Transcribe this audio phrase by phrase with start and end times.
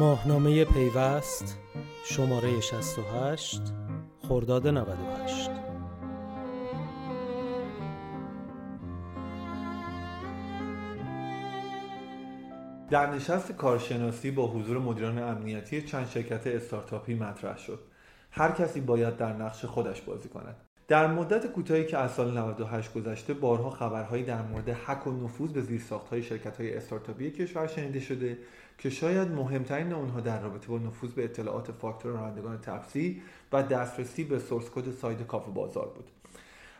[0.00, 1.58] ماهنامه پیوست
[2.04, 3.60] شماره 68
[4.28, 5.50] خرداد 98
[12.90, 17.80] در نشست کارشناسی با حضور مدیران امنیتی چند شرکت استارتاپی مطرح شد.
[18.30, 20.69] هر کسی باید در نقش خودش بازی کند.
[20.90, 25.52] در مدت کوتاهی که از سال 98 گذشته بارها خبرهایی در مورد حک و نفوذ
[25.52, 28.38] به زیرساختهای شرکت‌های استارتاپی کشور شنیده شده
[28.78, 33.22] که شاید مهمترین آنها در رابطه با نفوذ به اطلاعات فاکتور رانندگان تپسی
[33.52, 36.10] و دسترسی به سورس کد سایت کافه بازار بود.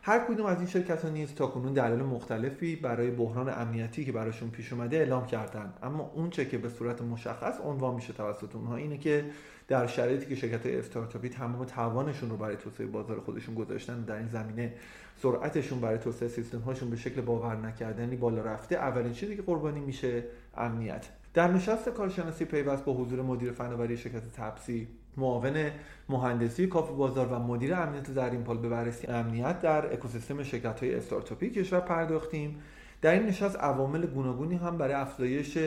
[0.02, 4.50] هر کدوم از این شرکت ها نیز تاکنون دلایل مختلفی برای بحران امنیتی که براشون
[4.50, 8.98] پیش اومده اعلام کردن اما اونچه که به صورت مشخص عنوان میشه توسط اونها اینه
[8.98, 9.24] که
[9.68, 14.16] در شرایطی که شرکت های استارتاپی تمام توانشون رو برای توسعه بازار خودشون گذاشتن در
[14.16, 14.74] این زمینه
[15.22, 19.80] سرعتشون برای توسعه سیستم هاشون به شکل باور نکردنی بالا رفته اولین چیزی که قربانی
[19.80, 20.24] میشه
[20.56, 21.08] امنیت.
[21.34, 25.70] در نشست کارشناسی پیوست با حضور مدیر فناوری شرکت تپسی معاون
[26.08, 31.50] مهندسی کافه بازار و مدیر امنیت زرین به بررسی امنیت در اکوسیستم شرکت های استارتاپی
[31.50, 32.62] کشور پرداختیم.
[33.02, 35.58] در این نشست عوامل گوناگونی هم برای افزایش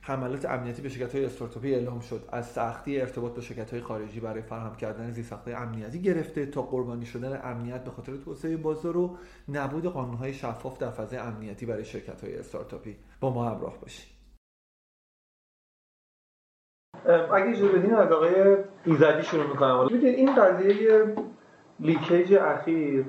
[0.00, 2.28] حملات امنیتی به شرکت های استارتاپی اعلام شد.
[2.32, 7.06] از سختی ارتباط با شرکت های خارجی برای فراهم کردن زیرساخت امنیتی گرفته تا قربانی
[7.06, 9.16] شدن امنیت به خاطر توسعه بازار و
[9.48, 12.96] نبود قانونهای شفاف در فضای امنیتی برای شرکت های استارتاپی.
[13.20, 14.21] با ما همراه باشید.
[17.06, 19.86] اگه اجازه بدین از آقای ایزدی شروع می‌کنم.
[19.86, 21.14] ببینید این قضیه
[21.80, 23.04] leakage اخیر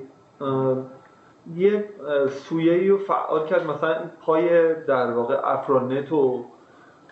[1.56, 1.84] یه
[2.28, 3.70] سویه رو فعال کرد.
[3.70, 6.44] مثلا پای در واقع افرانت و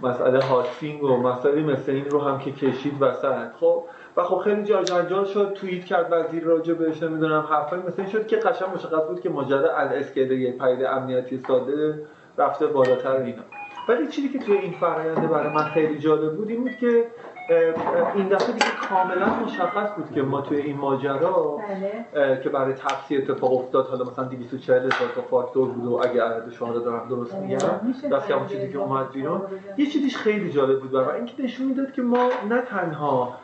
[0.00, 3.52] مسئله hosting و مسئله مثل این رو هم که کشید وسط.
[3.60, 3.84] خب
[4.16, 8.26] و خب خیلی جا شد توییت کرد وزیر راجع بهش نمی‌دونم حرفای مثل این شد
[8.26, 12.06] که قشنگ مشخص بود که ماجرا از scale یه پدیده امنیتی ساده
[12.38, 13.42] رفته بالاتر اینا.
[13.88, 17.06] ولی چیزی که توی این فراینده برای من خیلی جالب بود این بود که
[18.14, 21.58] این دفعه دیگه کاملا مشخص بود که ما توی این ماجرا
[22.14, 22.40] بله.
[22.42, 26.50] که برای تفسیر اتفاق افتاد حالا مثلا 240 هزار تا فاکتور بود و اگه عدد
[26.52, 27.58] شما دارم درست میگم
[28.12, 29.40] دست همون چیزی که اومد بیرون.
[29.76, 33.36] یه چیزیش خیلی جالب بود برای اینکه نشون می‌داد که ما نه تنها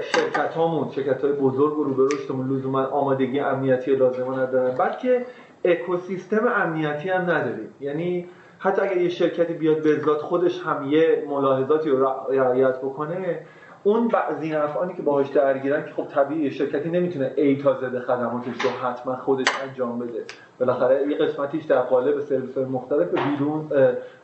[0.00, 5.26] شرکت هامون شرکت های بزرگ رو به رشدمون لزوما آمادگی امنیتی لازمه ندارن بلکه
[5.64, 7.74] اکوسیستم امنیتی هم نداریم.
[7.80, 13.40] یعنی حتی اگر یه شرکتی بیاد به ذات خودش هم یه ملاحظاتی رو رعایت بکنه
[13.82, 18.64] اون بعضی افعالی که باهاش درگیرن که خب طبیعی شرکتی نمی‌تونه ای تا زده خدماتش
[18.64, 20.24] رو حتما خودش انجام بده.
[20.60, 23.68] بالاخره یه قسمتیش در قالب سرویس مختلف بیرون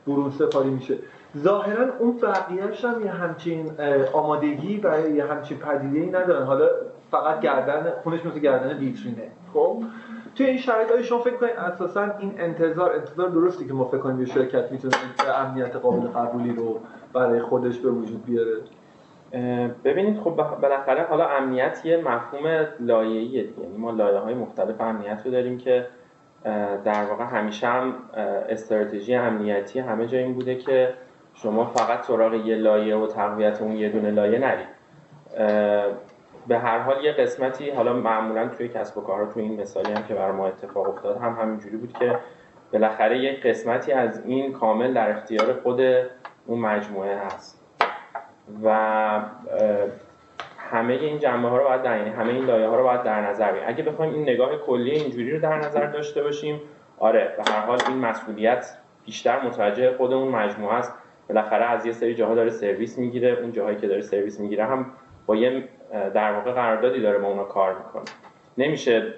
[0.07, 0.95] برون سپاری میشه.
[1.39, 3.71] ظاهرا اون بقیهش هم یه همچین
[4.13, 6.47] آمادگی و یه همچین پدیده ای ندارن.
[6.47, 6.69] حالا
[7.11, 9.31] فقط گردن خونش مثل گردن ویترینه.
[9.55, 9.83] خب.
[10.35, 13.99] توی این شرایط های شما فکر کنید اساسا این انتظار انتظار درستی که ما فکر
[13.99, 14.95] کنیم یه شرکت می‌تونه
[15.37, 16.81] امنیت قابل قبولی رو
[17.13, 18.61] برای خودش به وجود بیاره؟
[19.85, 20.31] ببینید خب
[20.63, 23.63] بالاخره حالا امنیت یه مفهوم لایه‌ایه دیگه.
[23.63, 25.87] یعنی ما لایه های مختلف امنیت رو داریم که
[26.85, 27.95] در واقع همیشه هم
[28.49, 30.95] استراتژی امنیتی همه جا این بوده که
[31.35, 34.75] شما فقط سراغ یه لایه و تقویت اون یه دونه لایه نرید.
[36.47, 40.03] به هر حال یه قسمتی حالا معمولا توی کسب و کارها توی این مثالی هم
[40.03, 42.19] که بر ما اتفاق افتاد هم همینجوری بود که
[42.73, 45.81] بالاخره یک قسمتی از این کامل در اختیار خود
[46.47, 47.65] اون مجموعه هست.
[48.65, 48.71] و
[50.59, 53.53] همه این جنبه ها رو باید در همه این لایه ها رو باید در نظر
[53.53, 53.69] بگیریم.
[53.69, 56.61] اگه بخوایم این نگاه کلی اینجوری رو در نظر داشته باشیم
[56.99, 60.95] آره به هر حال این مسئولیت بیشتر متوجه خود اون مجموعه است.
[61.29, 64.87] بالاخره از یه سری جاها داره سرویس می‌گیره اون جاهایی که داره سرویس می‌گیره هم
[65.27, 65.69] با یه
[66.15, 68.05] در واقع قراردادی داره با اونا کار می‌کنه.
[68.59, 69.15] نمیشه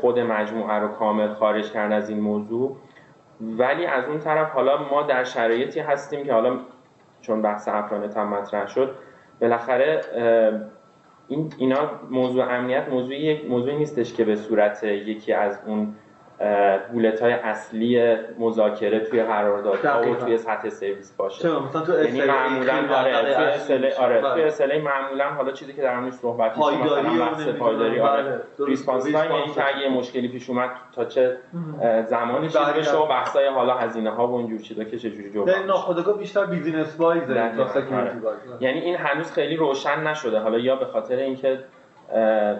[0.00, 2.76] خود مجموعه رو کامل خارج کرد از این موضوع.
[3.40, 6.58] ولی از اون طرف حالا ما در شرایطی هستیم که حالا
[7.20, 8.94] چون بحث افرانت هم مطرح شد
[9.40, 10.00] بالاخره
[11.28, 15.94] این اینا موضوع امنیت موضوع یک موضوعی نیستش که به صورت یکی از اون
[16.92, 21.48] بولت های اصلی مذاکره توی قراردادها و توی سطح سرویس باشه.
[21.48, 26.00] مثلا تو یعنی معمولا آره توی اسله آره توی اسله معمولا حالا چیزی که در
[26.00, 28.40] موردش صحبت پایداری بحث پایداری آره.
[28.66, 31.36] response time یعنی که اگه مشکلی پیش اومد تا چه
[32.06, 35.64] زمانی چیز بشه و بحثای حالا هزینه ها و اینجور چیزا که چه جوری جور
[35.66, 38.12] ناخودآگاه بیشتر business wise آره.
[38.60, 40.38] یعنی این هنوز خیلی روشن نشده.
[40.38, 41.58] حالا یا به خاطر اینکه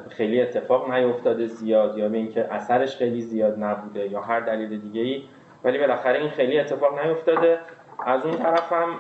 [0.08, 5.00] خیلی اتفاق نیفتاده زیاد یا به اینکه اثرش خیلی زیاد نبوده یا هر دلیل دیگه
[5.00, 5.22] ای
[5.64, 7.58] ولی بالاخره این خیلی اتفاق نیفتاده.
[8.06, 8.96] از اون طرف هم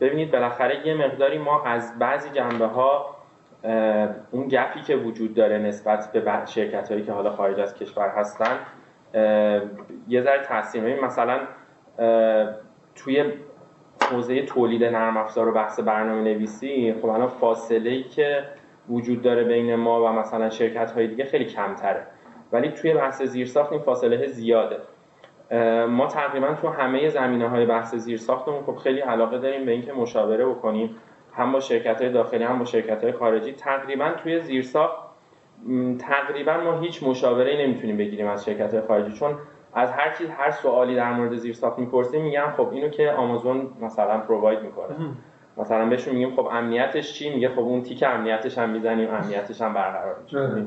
[0.00, 3.16] ببینید بالاخره یه مقداری ما از بعضی جنبه ها
[4.30, 8.58] اون گپی که وجود داره نسبت به شرکت هایی که حالا خارج از کشور هستن
[10.08, 11.40] یه ذره تاثیر مثلا
[12.94, 13.24] توی
[14.10, 18.44] حوزه تولید نرم افزار و بحث برنامه نویسی خب الان فاصله ای که
[18.90, 22.06] وجود داره بین ما و مثلا شرکت های دیگه خیلی کمتره.
[22.52, 24.76] ولی توی بحث زیرساخت این فاصله زیاده.
[25.88, 30.46] ما تقریبا تو همه زمینه های بحث زیرساختمون خب خیلی علاقه داریم به اینکه مشاوره
[30.46, 30.96] بکنیم.
[31.32, 33.52] هم با شرکت های داخلی هم با شرکت های خارجی.
[33.52, 34.96] تقریبا توی زیرساخت
[35.98, 39.12] تقریبا ما هیچ مشاوره نمی‌تونیم بگیریم از شرکت های خارجی.
[39.12, 39.34] چون
[39.74, 44.18] از هر چیز هر سوالی در مورد زیرساخت می‌پرسیم میگم خب اینو که آمازون مثلا
[44.18, 44.94] پروواید می‌کنه.
[45.56, 49.74] مثلا بهشون میگیم خب امنیتش چی؟ میگه خب اون تیک امنیتش هم می‌زنیم امنیتش هم
[49.74, 50.64] برقرار میشه.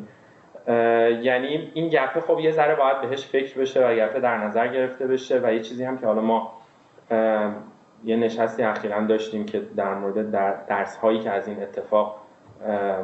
[1.24, 5.08] یعنی این گپه خب یه ذره باید بهش فکر بشه و گپه در نظر گرفته
[5.08, 6.54] بشه و یه چیزی هم که حالا ما
[8.06, 12.16] یه نشستی اخیرا داشتیم که در مورد در درس هایی که از این اتفاق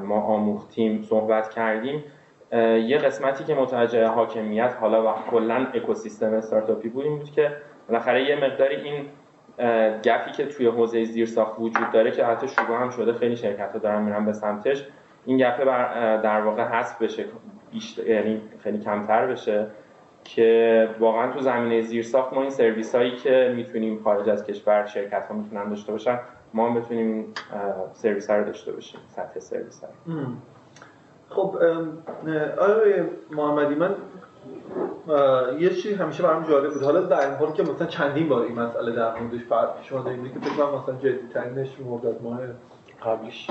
[0.01, 2.03] ما آموختیم صحبت کردیم.
[2.51, 7.51] یه قسمتی که متوجه حاکمیت حالا و کلا اکوسیستم استارتاپی بود این بود که
[7.87, 9.05] بالاخره یه مقداری این
[10.03, 13.79] گپی که توی حوزه زیرساخت وجود داره که حتی شروع هم شده خیلی شرکت ها
[13.79, 14.85] دارن میرن به سمتش
[15.25, 15.65] این گپه
[16.17, 17.25] در واقع حذف بشه
[18.07, 19.67] یعنی خیلی کمتر بشه
[20.23, 25.27] که واقعا تو زمینه زیرساخت ما این سرویس هایی که می‌تونیم خارج از کشور شرکت
[25.27, 26.19] ها می‌تونن داشته باشن
[26.53, 27.33] ما هم بتونیم
[27.93, 29.89] سرویس ها رو داشته باشیم سطح سرویس ها
[31.29, 31.55] خب
[32.59, 33.95] آقای محمدی من
[35.59, 36.83] یه چیزی همیشه برام جالب بود.
[36.83, 39.41] حالا در این حال که مثلا چندین بار این مسئله در موردش
[39.81, 42.39] شما دارید که فکر مثلا جدی ترینش مدت ماه
[43.05, 43.47] قبلیش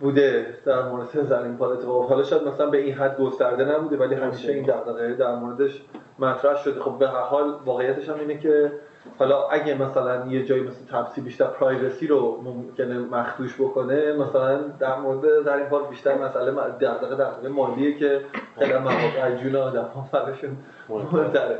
[0.00, 2.08] بوده در مورد زرین پال اتفاق.
[2.08, 5.82] حالا شاید مثلا به این حد گسترده نبوده ولی همیشه این دغدغه در موردش
[6.18, 6.80] مطرح شده.
[6.80, 8.72] خب به هر حال واقعیتش هم اینه که
[9.18, 14.96] حالا اگه مثلا یه جایی مثل تپسی بیشتر پرایوسی رو ممکنه مخدوش بکنه مثلا در
[14.96, 18.20] مورد زرین پال بیشتر مسئله دغدغه دغدغه مالیه که
[18.58, 20.56] خیلی مواقع جون آدم ها فرشون
[20.88, 21.58] مهمتره.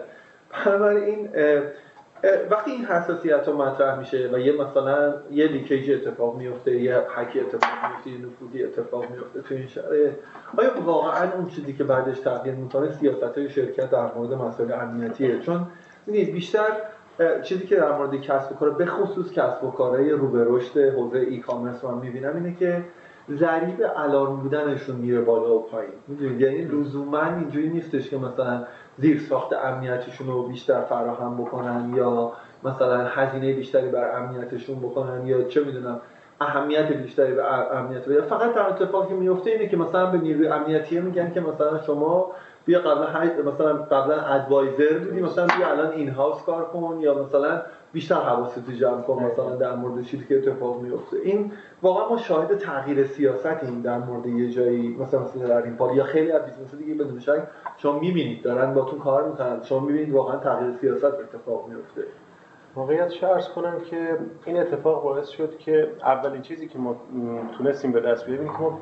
[0.65, 1.29] بنابراین
[2.51, 7.41] وقتی این حساسیت رو مطرح میشه و یه مثلا یه لیکیج اتفاق میفته یه حکی
[7.41, 10.13] اتفاق میفته یه نفوذی اتفاق میفته تو این شرایط
[10.59, 15.41] آیا واقعا اون چیزی که بعدش تغییر می‌کنه سیاست های شرکت در مورد مسائل امنیتیه؟
[15.41, 15.67] چون
[16.07, 16.71] بیشتر
[17.43, 20.79] چیزی که در مورد کسب و کار به خصوص کسب و کارهای رو به رشد
[20.79, 22.85] حوزه ای کامرس من می‌بینم اینه که
[23.31, 26.41] ضریب الارم بودنشون میره بالا و پایین.
[26.41, 28.65] یعنی لزوما اینجوری نیستش که مثلا
[28.99, 32.33] زیر ساخت امنیتشون رو بیشتر فراهم بکنن یا
[32.65, 36.01] مثلا هزینه بیشتری بر امنیتشون بکنن یا چه می‌دونم
[36.41, 38.21] اهمیت بیشتری به امنیت بدن.
[38.21, 42.33] فقط در اتفاقی میفته اینه که مثلا به نیروی امنیتی میگن که مثلا شما
[42.65, 47.63] بیا قبلا مثلا قبلا advisor بودی مثلا بیا الان in-house کار کن یا مثلا
[47.93, 51.17] بیشتر حواستو جمع کن مثلا در مورد چیزی که اتفاق میفته.
[51.17, 56.33] این واقعا ما شاهد تغییر سیاستیم در مورد یه جایی مثلا مثلا زرین‌پال یا خیلی
[56.33, 57.43] از business دیگه بدون شک
[57.77, 59.63] شما می‌بینید دارن باتون کار می‌کنن.
[59.63, 62.03] شما می‌بینید واقعا تغییر سیاست اتفاق میفته
[62.75, 66.97] واقعیت شرس کنم که این اتفاق باعث شد که اولین چیزی که ما
[67.59, 68.79] تونستیم به دست بیاریم که ما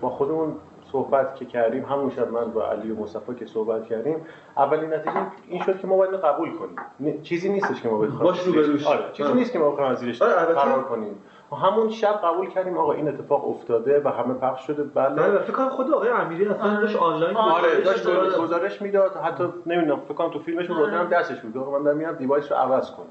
[0.00, 0.56] با خودمون
[0.92, 4.16] صحبت که کردیم همون شب من با علی و مصطفی که صحبت کردیم
[4.56, 7.22] اولین نتیجه این شد که ما باید قبول کنیم.
[7.22, 10.22] چیزی نیستش که ما بخوایم باش رو بروش آره چیزی نیست که ما بخوایم زیرش
[10.22, 11.14] آره قرار کنیم.
[11.62, 15.22] همون شب قبول کردیم آقا این اتفاق افتاده و همه پخش شده بله.
[15.22, 18.06] آره فکر کنم خود آقای امیری اصلا داشت آنلاین آره داشت
[18.38, 21.58] گزارش می‌داد حتی نمی‌دونم فکر کنم تو فیلمش هم دستش بود.
[21.58, 23.06] آقا من دارم میام device رو عوض کنم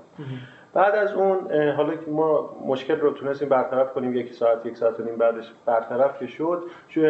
[0.73, 1.37] بعد از اون
[1.71, 5.53] حالا که ما مشکل رو تونستیم برطرف کنیم یک ساعت یک ساعت و نیم بعدش
[5.65, 7.03] برطرف که شد چون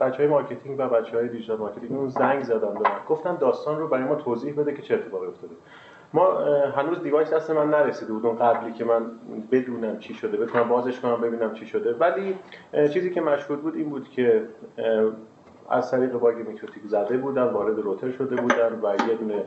[0.00, 2.96] بچه های marketing و بچه های digital marketing اون زنگ زدن به من.
[3.08, 5.54] گفتن داستان رو برای ما توضیح بده که چه اتفاقی افتاده.
[6.12, 6.38] ما
[6.76, 9.10] هنوز device دست من نرسیده بود اون قبلی که من
[9.52, 10.36] بدونم چی شده.
[10.36, 11.94] بتونم بازش کنم ببینم چی شده.
[11.94, 12.38] ولی
[12.92, 14.42] چیزی که مشهود بود این بود که
[15.70, 19.44] از طریق باگ میکروتیک زده بودن وارد روتر شده بودن و یه دونه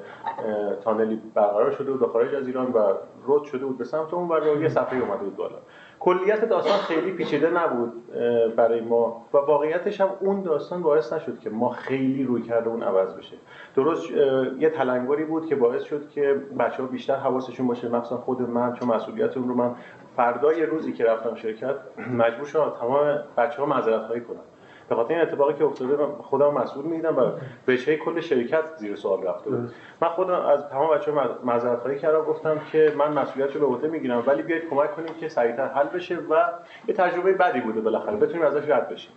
[0.83, 2.93] تانلی برقرار شده بود خارج از ایران و
[3.25, 5.55] رود شده بود به سمت اون و یه صفحه اومده بود بالا.
[5.99, 8.11] کلیت داستان خیلی پیچیده نبود
[8.55, 12.83] برای ما و واقعیتش هم اون داستان باعث نشد که ما خیلی روی کرده اون
[12.83, 13.37] عوض بشه.
[13.75, 14.11] درست
[14.59, 18.73] یه تلنگری بود که باعث شد که بچه ها بیشتر حواسشون باشه مخصوصا خود من
[18.73, 19.75] چون مسئولیت اون رو من
[20.17, 21.75] فردای روزی که رفتم شرکت
[22.17, 24.39] مجبور شدم تمام بچه ها معذرت کنم.
[24.89, 27.31] به خاطر این اتفاقی که افتاده خودم مسئول می‌دیدم و
[27.65, 29.71] بهشه کل شرکت زیر سوال رفته بود.
[30.01, 33.87] من خودم از تمام بچه‌ها معذرت خواهی کردم گفتم که من مسئولیت رو به عهده
[33.87, 36.43] می‌گیرم ولی بیاید کمک کنیم که سریعتر حل بشه و
[36.87, 39.11] یه تجربه بدی بوده بالاخره بتونیم ازش رد بشیم.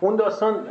[0.00, 0.66] اون داستان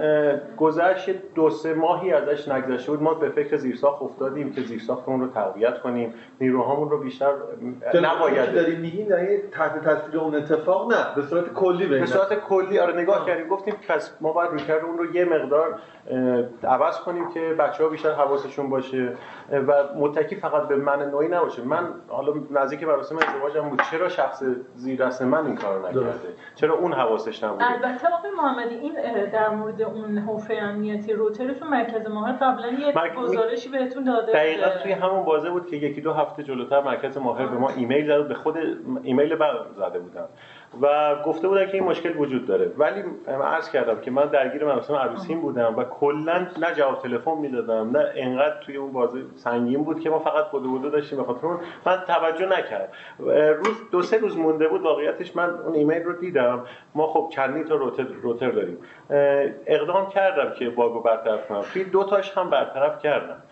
[0.57, 3.01] گذشت دو سه ماهی ازش نگذشته بود.
[3.01, 6.13] ما به فکر زیرساخت افتادیم که زیرساختمون رو تقویت کنیم.
[6.41, 7.31] نیروهامون رو بیشتر
[8.01, 8.53] نباید.
[8.53, 9.07] داریم میگیم
[9.51, 13.73] تحت تاثیر اون اتفاق نه به صورت کلی به صورت کلی آره نگاه کردیم گفتیم
[13.87, 15.79] پس ما باید رویکرد اون رو یه مقدار
[16.63, 19.13] عوض کنیم که بچه ها بیشتر حواسشون باشه.
[19.51, 21.63] و متکی فقط به من نوعی نباشه.
[21.63, 23.81] من حالا نزدیک مراسم ازدواجم بود.
[23.91, 24.43] چرا شخص
[24.75, 26.13] زیر دست من این کارو نکرده؟
[26.55, 32.07] چرا اون حواسش نبود البته آقای محمدی این در مورد اون حوفه امنیتی روترتون مرکز
[32.07, 32.93] ماهر قبلا یه.
[33.17, 37.45] گزارشی بهتون داده دقیقا توی همون بازه بود که یکی دو هفته جلوتر مرکز ماهر
[37.45, 38.57] به ما ایمیل زد به خود
[39.03, 40.27] ایمیل بعد زده بودم
[40.81, 42.71] و گفته بودن که این مشکل وجود داره.
[42.77, 43.03] ولی
[43.43, 48.11] عرض کردم که من درگیر مراسم عروسیم بودم و کلا نه جواب تلفن می‌دادم نه
[48.15, 51.59] انقدر توی اون بازی سنگین بود که ما فقط بودو بودو داشتیم بخاطر اون.
[51.85, 52.93] من توجه نکرد
[53.57, 56.65] روز دو سه روز مونده بود واقعیتش من اون ایمیل رو دیدم.
[56.95, 58.77] ما خب چندی تا روتر, روتر داریم.
[59.65, 61.61] اقدام کردم که باگو برطرف کنم.
[61.73, 63.43] توی دو تاش هم برطرف کردم.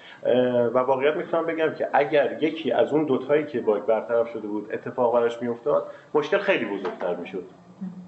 [0.74, 4.74] و واقعیت می‌تونم بگم که اگر یکی از اون دوتایی که bug برطرف شده بود
[4.74, 7.44] اتفاق براش میافتاد مشکل خیلی بزرگتر می‌شد.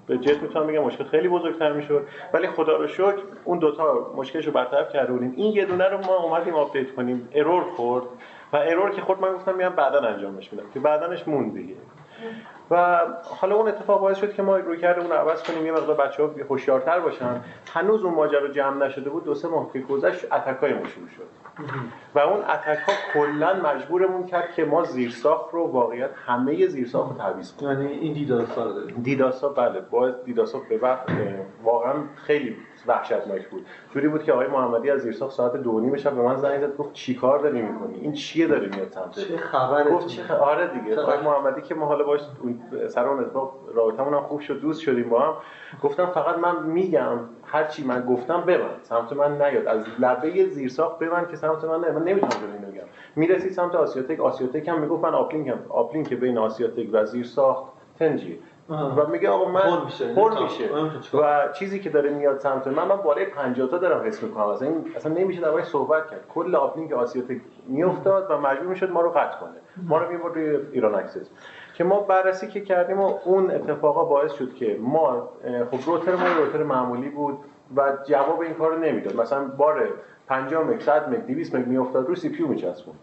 [0.06, 2.06] به جد می‌تونم بگم مشکل خیلی بزرگتر می‌شد.
[2.32, 5.32] ولی خدا رو شکر اون دوتا مشکلش رو برطرف کرده بودیم.
[5.36, 7.28] این یه دونه رو ما اومدیم update کنیم.
[7.32, 8.04] error خورد.
[8.52, 10.64] و error که خود من گفتم میام بعدا انجامش میدم.
[10.74, 11.74] که بعدنش موند دیگه.
[12.70, 13.00] و
[13.40, 17.00] حالا اون اتفاق باعث شد که ما رویکردمون عوض کنیم یه مقدار بچه ها هوشیارتر
[17.00, 17.40] باشن.
[17.74, 21.28] هنوز اون ماجرا جمع نشده بود دو سه ماه که گذشت ما شروع شد.
[22.14, 27.18] و اون اتک ها کلا مجبورمون کرد که ما زیرساخت رو واقعیت همه زیرساخت رو
[27.18, 27.72] تعویض کنیم.
[27.72, 28.96] یعنی این دیداسا داریم.
[29.02, 29.80] دیداسا بله.
[29.80, 31.06] باید دیداسا به وقت
[31.62, 32.56] واقعا خیلی
[32.86, 33.66] وحشتناک بود.
[33.90, 36.76] جوری بود که آقای محمدی از زیرساخت ساعت دو نیم شب به من زنگ زد
[36.76, 41.00] گفت چیکار داری می‌کنی؟ این چیه داری میاد سمت چه خبره گفت چه آره دیگه.
[41.00, 42.20] آقای محمدی که ما حالا باش
[42.88, 45.34] سر اون اتفاق رابطمون هم خوب شد دوست شدیم با هم.
[45.82, 48.80] گفتم فقط من میگم هر چی من گفتم ببند.
[48.82, 49.66] سمت من نیاد.
[49.66, 51.94] از لبه زیرساخت ببند که سمت من نیاد.
[51.94, 52.84] من نمی‌تونم اینو بگم.
[53.16, 54.20] می‌رسید سمت آسیاتک.
[54.20, 55.58] آسیاتک هم می‌گفت من uplink م.
[55.68, 61.16] uplink بین آسیاتک و زیرساخت تنجی و میگه آقا من پر میشه, میشه.
[61.16, 64.44] و چیزی که داره میاد سمت من من بالای 50 تا دارم حس می‌کنم.
[64.44, 66.20] اصلا این اصلا نمیشه دربارش صحبت کرد.
[66.28, 69.86] کل uplink آسیاتک میافتاد و مجبور می‌شد ما رو قطع کنه.
[69.88, 71.30] ما رو می‌برد روی Iran Access.
[71.74, 75.28] که ما بررسی که کردیم و اون اتفاقا باعث شد که ما
[75.70, 77.38] خب router ما router معمولی بود
[77.76, 79.16] و جواب این کار رو نمی‌داد.
[79.16, 79.88] مثلا بار
[80.26, 82.98] 50 meg 100 meg 200 meg میافتاد رو CPU میچسبوند.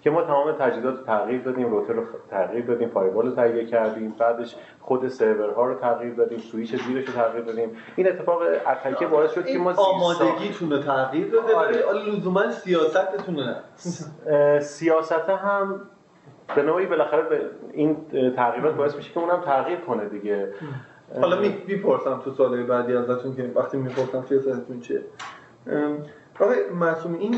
[0.00, 4.14] که ما تمام تجهیزات رو تغییر دادیم router رو تغییر دادیم firewall رو تهیه کردیم
[4.18, 7.76] بعدش خود سرورها رو تغییر دادیم سویچ زیرش رو تغییر دادیم.
[7.96, 11.98] این اتفاق attack که باعث شد که ما آمادگیتون رو تغییر داده ولی آره.
[11.98, 15.80] لزوما سیاستتون نه سیاست هم
[16.56, 17.40] به نوعی بالاخره به
[17.72, 17.96] این
[18.36, 20.52] تغییرات باعث میشه که اونم تغییر کنه دیگه.
[21.20, 25.00] حالا می‌پرسم تو سالهای بعدی ازتون که وقتی می‌پرسم سیاستتون چیه؟
[26.40, 27.34] آقای معصوم این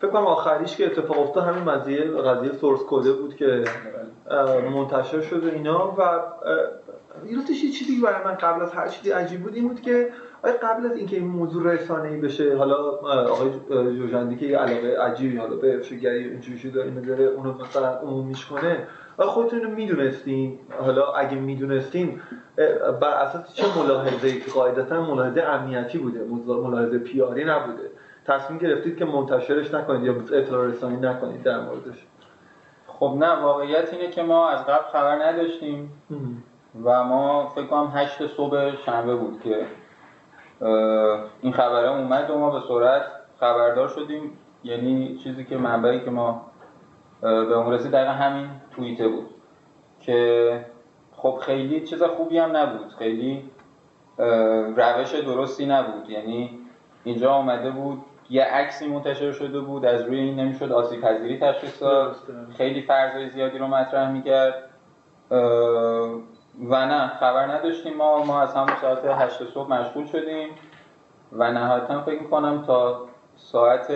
[0.00, 3.64] فکر کنم آخریش که اتفاق افتاد همین قضیه قضیه سورس کده بود که
[4.72, 6.02] منتشر شد و اینا و
[7.26, 10.08] یه چیزی برای من قبل از هر چیزی عجیب بود این بود که
[10.42, 12.76] آیا قبل از اینکه این موضوع رسانه‌ای بشه حالا
[13.24, 13.50] آقای
[13.96, 18.46] جوجندی که یه علاقه عجیبی حالا به افشاگری اینجوری شده اینو داره اونو مثلا عمومیش
[18.46, 18.86] کنه
[19.16, 22.20] آیا خودتون رو می‌دونستین؟ حالا اگه می‌دونستین
[23.00, 27.90] بر اساس چه ملاحظه که قاعدتا ملاحظه امنیتی بوده ملاحظه پیاری نبوده.
[28.26, 32.06] تصمیم گرفتید که منتشرش نکنید یا اطلاع رسانی نکنید در موردش؟
[32.86, 35.92] خب نه واقعیت اینه که ما از قبل خبر نداشتیم.
[36.84, 39.66] و ما فکر کنم هشت صبح شنبه بود که
[41.40, 43.02] این خبره اومد و ما به سرعت
[43.40, 44.38] خبردار شدیم.
[44.64, 46.46] یعنی چیزی که منبعی که ما
[47.20, 49.30] به اون رسید دقیقا همین توییته بود
[50.00, 50.66] که
[51.16, 52.92] خب خیلی چیز خوبی هم نبود.
[52.98, 53.50] خیلی
[54.76, 56.10] روش درستی نبود.
[56.10, 56.58] یعنی
[57.04, 61.82] اینجا آمده بود یه عکسی منتشر شده بود از روی این نمی‌شد آسیب پذیری تشخیص
[61.82, 62.16] داد.
[62.56, 64.54] خیلی فرضای زیادی رو مطرح می‌کرد.
[66.70, 67.96] و نه خبر نداشتیم.
[67.96, 70.48] ما ما از همون ساعت 8 صبح مشغول شدیم.
[71.32, 73.00] و نهایتا فکر می‌کنم تا
[73.36, 73.90] ساعت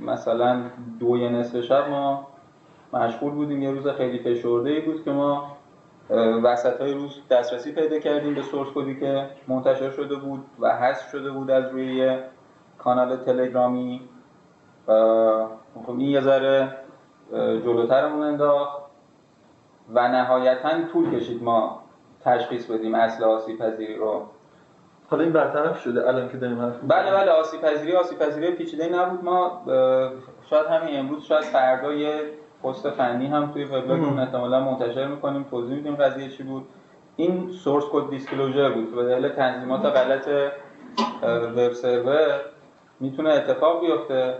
[0.00, 0.62] مثلا
[1.00, 2.26] دوی نصف شب ما
[2.92, 3.62] مشغول بودیم.
[3.62, 5.56] یه روز خیلی فشرده ای بود که ما
[6.42, 11.10] وسط های روز دسترسی پیدا کردیم به سورس کدی که منتشر شده بود و حذف
[11.10, 12.18] شده بود از روی
[12.84, 14.00] کانال تلگرامی
[15.86, 16.76] خب این یه ذره
[17.32, 18.78] جلوترمون انداخت
[19.94, 21.82] و نهایتا طول کشید ما
[22.24, 24.22] تشخیص بدیم اصل آسیب پذیری رو.
[25.10, 28.88] حالا این برطرف شده الان که داریم حرف بله بله آسیب پذیری آسیب پذیری پیچیده
[28.88, 29.24] نبود.
[29.24, 29.62] ما
[30.50, 32.30] شاید همین امروز شاید فردا یه
[32.62, 36.66] پست فنی هم توی وبلاگمون احتمالا منتشر می‌کنیم توضیح میدیم قضیه چی بود.
[37.16, 40.28] این سورس کد دیسکلوزر بود به دلیل تنظیمات غلط
[41.56, 42.40] وب سرور.
[43.00, 44.34] می‌تونه اتفاق بیفته.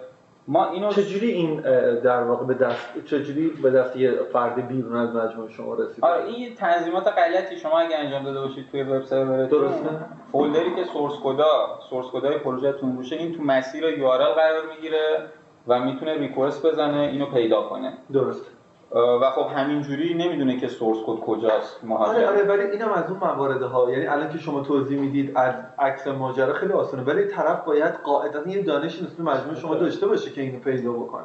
[0.49, 1.61] ما اینو چجوری این
[2.01, 6.25] در واقع به دست چجوری به دست یه فرد بیرون از مجموعه شما رسید آره
[6.25, 9.89] این تنظیمات غلطی شما اگه انجام داده باشید توی وب سرورتون درسته؟
[10.33, 15.29] فولدری که سورس کدا سورس کدای پروژهتون روشه این تو مسیر یو قرار می‌گیره
[15.69, 17.93] و می‌تونه ریکوست بزنه اینو پیدا کنه.
[18.13, 18.47] درست
[18.95, 23.19] و خب همینجوری نمی‌دونه که سورس کد کجاست مهاجر آره آره ولی اینم از اون
[23.21, 27.65] موارد ها یعنی الان که شما توضیح می‌دید از عکس ماجرا خیلی آسونه ولی طرف
[27.65, 31.25] باید قاعدتا یه دانش نسبت مجموعه شما داشته باشه که اینو پیدا بکنه.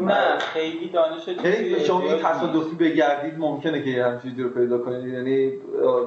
[0.00, 4.78] نه خیلی دانش یعنی شما این تصادفی بگردید ممکنه که یه همچین چیزی رو پیدا
[4.78, 5.14] کنید.
[5.14, 5.52] یعنی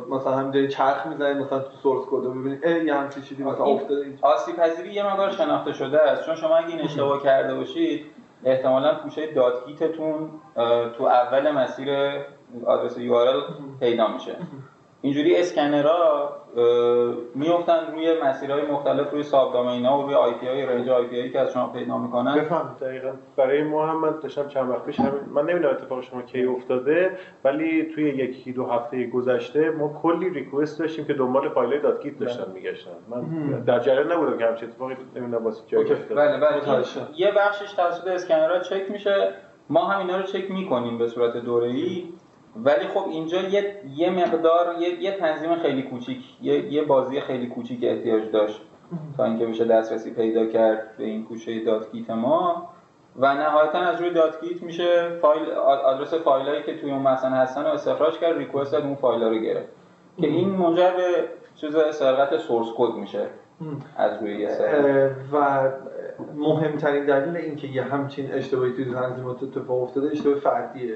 [0.10, 2.88] مثلا همینجوری چرخ می‌زنید مثلا تو سورس کد رو ببینید.
[2.88, 6.26] یه همچین چیزی مثلا افتاده آسیب پذیری یه مقدار شناخته شده است.
[6.26, 8.06] چون شما اگه این اشتباه کرده باشید
[8.46, 10.32] احتمالا پوشه دادگیتتون
[10.98, 11.90] تو اول مسیر
[12.66, 13.16] آدرس یو
[13.80, 14.38] پیدا میشه.
[15.02, 16.36] اینجوری اسکنرها
[17.36, 19.64] میفتن روی مسیرهای مختلف روی ساب ها
[20.00, 22.36] و روی IP های range IP که از شما پیدا می‌کنن.
[22.36, 23.12] بفهم دقیقا.
[23.38, 27.18] برای ما هم من داشتم چند وقت پیش همین من نمی‌دونم اتفاق شما کی افتاده
[27.44, 32.52] ولی توی یکی دو هفته گذشته ما کلی request داشتیم که دنبال فایل dot داشتن
[32.54, 32.92] میگشتن.
[33.10, 33.22] من
[33.62, 36.62] در جریان نبودم که همچین اتفاقی نمی‌دونم واسه جای بله بله.
[37.16, 39.34] یه بخشش توسط scanner ها چک میشه.
[39.70, 42.14] ما هم اینا رو چک می‌کنیم به صورت دوره‌ای.
[42.56, 47.48] ولی خب اینجا یه, یه مقدار یه, یه تنظیم خیلی کوچیک یه, یه بازی خیلی
[47.48, 48.62] کوچیک احتیاج داشت
[49.18, 52.70] تا اینکه بشه دسترسی پیدا کرد به این پوشه dot git ما.
[53.16, 57.64] و نهایتا از روی dot git میشه فایل آدرس فایلایی که توی اون مثلا هستن
[57.64, 59.70] رو استخراج کرد request اون فایل رو گرفت.
[60.22, 63.28] که این منجر به چیز سرقت source code میشه.
[63.98, 64.48] از روی
[65.34, 65.72] و
[66.36, 70.96] مهمترین دلیل اینکه یه همچین اشتباهی توی تنظیمات اتفاق افتاده اشتباه فردیه.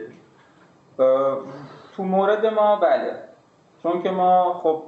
[1.95, 3.13] تو مورد ما بله.
[3.83, 4.83] چون که ما خب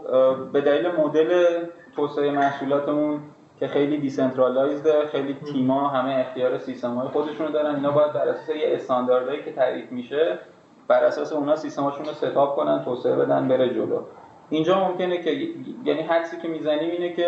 [0.54, 1.60] به دلیل مدل
[1.96, 3.20] توسعه محصولاتمون
[3.60, 8.50] که خیلی دیسنترالایزده خیلی تیما همه اختیار سیستم های خودشونو دارن اینا باید بر اساس
[8.50, 10.40] یه استانداردهایی که تعریف میشه
[10.88, 14.02] بر اساس اونا سیستماشون رو ستاپ کنن توسعه بدن بره جلو.
[14.50, 15.32] اینجا ممکنه که
[15.84, 17.28] یعنی حدسی که می‌زنیم اینه که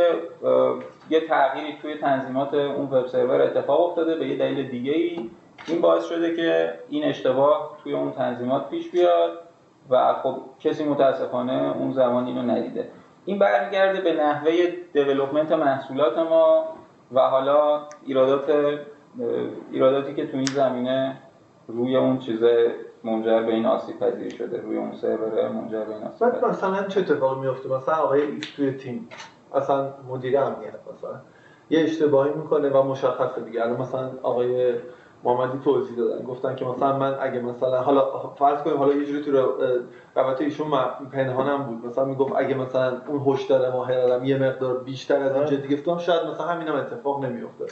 [1.10, 5.30] یه تغییری توی تنظیمات اون وب سرور اتفاق افتاده به یه دلیل دیگه ای
[5.68, 9.40] این باعث شده که این اشتباه توی اون تنظیمات پیش بیاد
[9.90, 12.90] و خب کسی متاسفانه اون زمان اینو ندیده.
[13.26, 14.52] این برمیگرده به نحوه
[14.94, 16.64] development محصولات ما
[17.12, 18.52] و حالا ایرادات
[19.72, 21.18] ایراداتی که تو این زمینه
[21.68, 22.44] روی اون چیز
[23.04, 26.88] منجر به این آسیب پذیری شده روی اون سرور منجر به این آسیب بعد مثلا
[26.88, 29.10] چه اتفاقی میفته مثلا آقای X توی تیم
[29.56, 31.22] اصلا مدیر امنیت مثلا
[31.70, 33.62] یه اشتباهی می‌کنه و مشخصه دیگه.
[33.62, 34.74] الان مثلا آقای
[35.24, 36.24] محمدی توضیح دادن.
[36.24, 39.32] گفتن که مثلا من اگه مثلا حالا فرض کنیم حالا یه جوری تو
[40.16, 40.68] رابطه ایشون
[41.12, 41.86] پنهانم بود.
[41.86, 46.28] مثلا می‌گفت اگه مثلا اون هشدار ماهرم یه مقدار بیشتر از این جدی گفتم شاید
[46.28, 47.66] مثلا همینم اتفاق نمیفته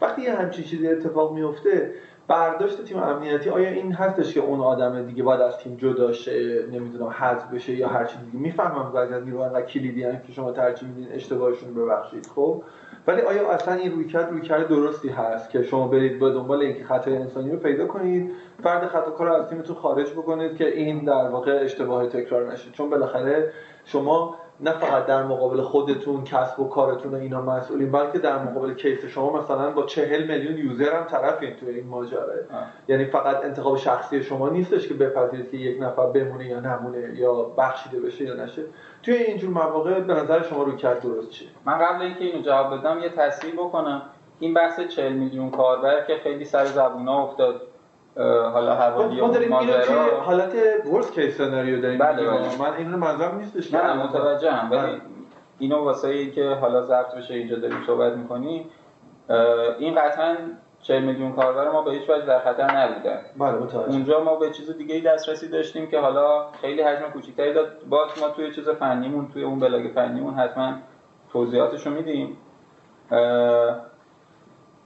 [0.00, 1.94] وقتی یه همچین چیزی اتفاق میفته
[2.28, 6.66] برداشت تیم امنیتی آیا این هستش که اون آدم دیگه باید از تیم جدا شه
[6.66, 10.88] نمی‌دونم حذف بشه یا هر چیز دیگه؟ می‌فهمم بعضی از نیروهای کلیدی که شما ترجیح
[10.88, 12.62] میدین اشتباهشون ببخشید خب؟
[13.06, 17.16] ولی آیا اصلا این رویکرد رویکرد درستی هست که شما برید به دنبال اینکه خطای
[17.16, 18.30] انسانی رو پیدا کنید
[18.62, 22.90] فرد خطاکار رو از تیمتون خارج بکنید که این در واقع اشتباه تکرار نشه؟ چون
[22.90, 23.52] بالاخره
[23.84, 28.74] شما نه فقط در مقابل خودتون کسب و کارتون و اینا مسئولین بلکه در مقابل
[28.74, 32.46] کیس شما مثلا با چهل میلیون یوزر هم طرفین توی این ماجره
[32.88, 37.34] یعنی فقط انتخاب شخصی شما نیستش که بپذیرید که یک نفر بمونه یا نمونه یا
[37.34, 38.62] بخشیده بشه یا نشه.
[39.02, 42.98] توی اینجور مواقع به نظر شما رویکرد درست چیه؟ من قبل اینکه اینو جواب بدم
[42.98, 44.02] یه تصحیح بکنم.
[44.40, 47.62] این بحث 40 میلیون کاربر که خیلی سر زبونا افتاد.
[48.16, 49.92] حالا حوالی ما داریم اینو که
[50.24, 50.52] حالت
[50.92, 52.58] worst case scenario داریم بله بله.
[52.58, 55.00] من اینو منظورم نیستش نه متوجهم ولی بله.
[55.58, 58.70] اینو واسه اینکه حالا ضبط بشه اینجا داریم صحبت می‌کنیم
[59.78, 60.36] این قطعا
[60.82, 64.50] 40 میلیون کاربر ما به هیچ وجه در خطر نبودن بله متوجه اونجا ما به
[64.50, 67.68] چیز دیگه دسترسی داشتیم که حالا خیلی حجم کوچیکتری داد.
[67.88, 70.74] باز ما توی چیز فنیمون توی اون بلاگ فنیمون حتما
[71.32, 72.36] توضیحاتش رو میدیم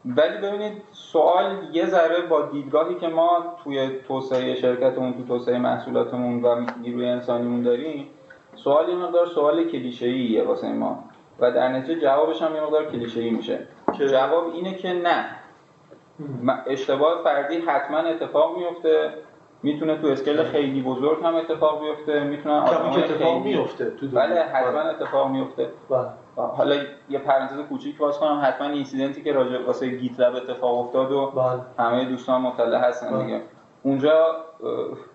[0.06, 6.42] ولی ببینید سوال یه ذره با دیدگاهی که ما توی توسعه شرکتمون تو توسعه محصولاتمون
[6.42, 8.06] و نیروی انسانیمون داریم
[8.54, 11.04] سوال یه مقدار سوال کلیشه‌ایه واسه ما.
[11.38, 13.66] و در نتیجه جوابش هم یه مقدار کلیشه‌ای میشه.
[13.98, 15.24] جواب اینه که نه.
[16.66, 19.14] اشتباه فردی حتما اتفاق میفته.
[19.62, 22.24] می‌تونه تو اسکیل خیلی بزرگ هم اتفاق بیفته.
[22.24, 22.54] می‌تونه
[22.98, 26.08] اتفاق میفته تو بله حتما اتفاق میفته بله.
[26.36, 26.76] حالا
[27.08, 31.26] یه پرانتز کوچیک باز کنم حتما incident ی که راجع واسه GitLab اتفاق افتاد و
[31.26, 31.86] بله.
[31.86, 33.24] همه دوستان مطلع هستن بله.
[33.24, 33.42] دیگه.
[33.82, 34.36] اونجا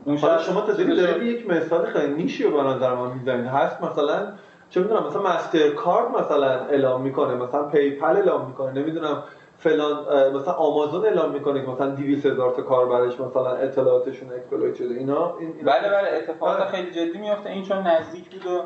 [0.06, 3.46] اون شما تا دارید یک مثال خیلی نیشی رو به نظر من می‌زنید.
[3.46, 4.28] هست مثلا
[4.70, 9.24] چه می‌دونم مثلا MasterCard مثلا اعلام می‌کنه مثلا PayPal اعلام می‌کنه نمی‌دونم
[9.58, 14.94] فلان مثلا آمازون اعلام می‌کنه که مثلا 200 هزار تا کاربرش مثلا اطلاعاتشون exploit شده
[14.94, 18.62] اینا این بله بله اتفاقات خیلی جدی میفته این چون نزدیک بود و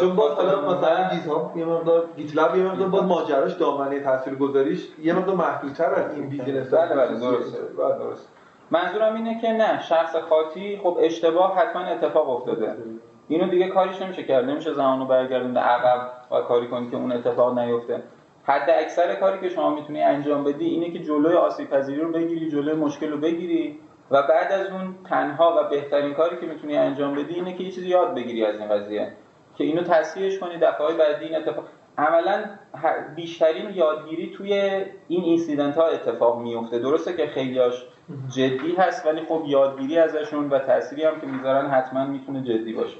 [0.00, 5.12] چون باز حالا مثلا GitHub یه مقدار GitLab یه مقدار باز ماجراش دامنه تاثیرگذاریش یه
[5.12, 7.58] مقدار محدودتر از این business بله بله درسته.
[7.78, 8.28] بله درست
[8.70, 12.76] منظورم اینه که نه شخص خاطی خب اشتباه حتما اتفاق افتاده.
[13.28, 14.44] اینو دیگه کاریش نمیشه کرد.
[14.44, 18.02] نمیشه زمانو برگردونده عقب و کاری کنی که اون اتفاق نیفته.
[18.44, 22.74] حداکثر کاری که شما می‌تونی انجام بدی اینه که جلوی آسیب پذیری رو بگیری جلوی
[22.74, 27.34] مشکل رو بگیری و بعد از اون تنها و بهترین کاری که می‌تونی انجام بدی
[27.34, 29.12] اینه که یه چیزی یاد بگیری از این قضیه.
[29.58, 31.64] که اینو تصحیحش کنی دفعه بعدی این اتفاق.
[31.98, 32.44] عملا
[33.16, 34.52] بیشترین یادگیری توی
[35.08, 37.86] این اینسیدنت ها اتفاق میفته درسته که خیلیاش
[38.28, 42.96] جدی هست ولی خب یادگیری ازشون و تأثیری هم که می‌ذارن حتما می‌تونه جدی باشه.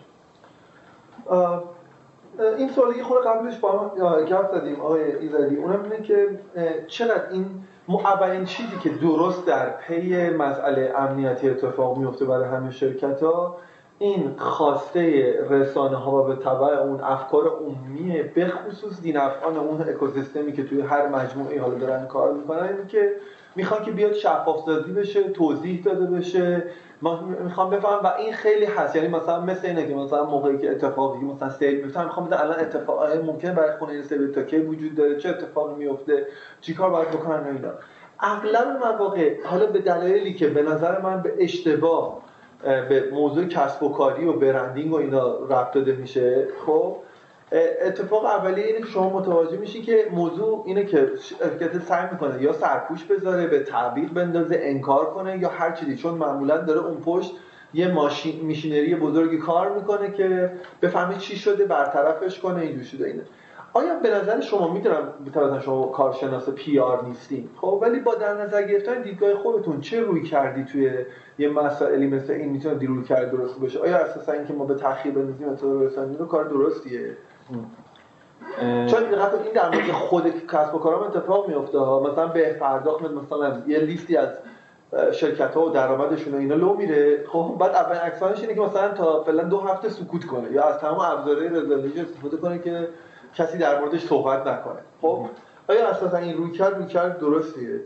[2.58, 5.56] این سوالی خود قبلش با هم گفت زدیم آقای ایزدی.
[5.56, 6.38] اونم اینه که
[6.86, 7.46] چقدر این
[7.88, 13.56] اولین چیزی که درست در پی مسئله امنیتی اتفاق میفته برای همه شرکت ها
[13.98, 19.80] این خواسته رسانه ها و به طبع اون افکار عمومیه به خصوص دین افغان اون
[19.80, 23.12] اکوسیستمی که توی هر مجموعه حالا دارن کار می‌کنن این که
[23.54, 26.64] می‌خوان که بیاد شفاف سازی بشه توضیح داده بشه.
[27.02, 28.96] ما می‌خوام بفهم و این خیلی هست.
[28.96, 32.60] یعنی مثلا مثل اینه که مثلا موقعی که اتفاقی مثلا سیل میفته می‌خوام بدم الان
[32.60, 36.26] اتفاق ممکن برای خونه سیل تا کی وجود داره چه اتفاقی میفته
[36.60, 37.70] چیکار باید بکنن اینا.
[38.20, 42.22] اغلب مواقع حالا به دلایلی که به نظر من به اشتباه
[42.66, 46.48] به موضوع کسب و کاری و برندینگ و اینا ربط داده میشه.
[46.66, 46.96] خب
[47.82, 52.52] اتفاق اولیه اینه که شما متوجه میشی که موضوع اینه که شرکت سعی می‌کنه یا
[52.52, 55.96] سرپوش بذاره به تعبیر بندازه انکار کنه یا هر چیزی.
[55.96, 57.32] چون معمولا داره اون پشت
[57.74, 60.50] یه ماشین میشینری بزرگی کار می‌کنه که
[60.82, 63.22] بفهمه چی شده برطرفش کنه اینجور شده اینه.
[63.76, 68.34] آیا به نظر شما می‌دونم مثلا شما کارشناس پی آر نیستین؟ خب ولی با در
[68.34, 70.90] نظر گرفتن دیدگاه خودتون چه روی کردی توی
[71.38, 75.12] یه مسائلی مثل این می‌تونه دیروی کرد درست باشه؟ آیا اساسا اینکه ما به تاخیر
[75.12, 77.16] بندازیم اطلاع رسانی رو کار درستیه؟
[78.60, 83.78] چون این در مورد خود کسب و کارم اتفاق میفته مثلا به پرداخت مثلا یه
[83.78, 84.28] لیستی از
[85.12, 87.24] شرکت ها و درآمدشون و اینا لو میره.
[87.26, 90.78] خب بعد اول اکسانش اینه که مثلا تا فعلا دو هفته سکوت کنه یا از
[90.78, 92.88] تمام ابزارهای رزولوشن استفاده کنه که
[93.36, 94.80] کسی در موردش صحبت نکنه.
[95.02, 95.26] خب
[95.68, 97.80] آیا اساسا این روی کرد روی کرد درستیه؟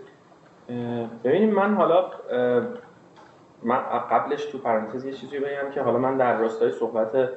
[1.25, 2.11] ببینیم من حالا
[3.63, 3.79] من
[4.11, 7.29] قبلش تو پرانتز یه چیزی بگم که حالا من در راستای صحبت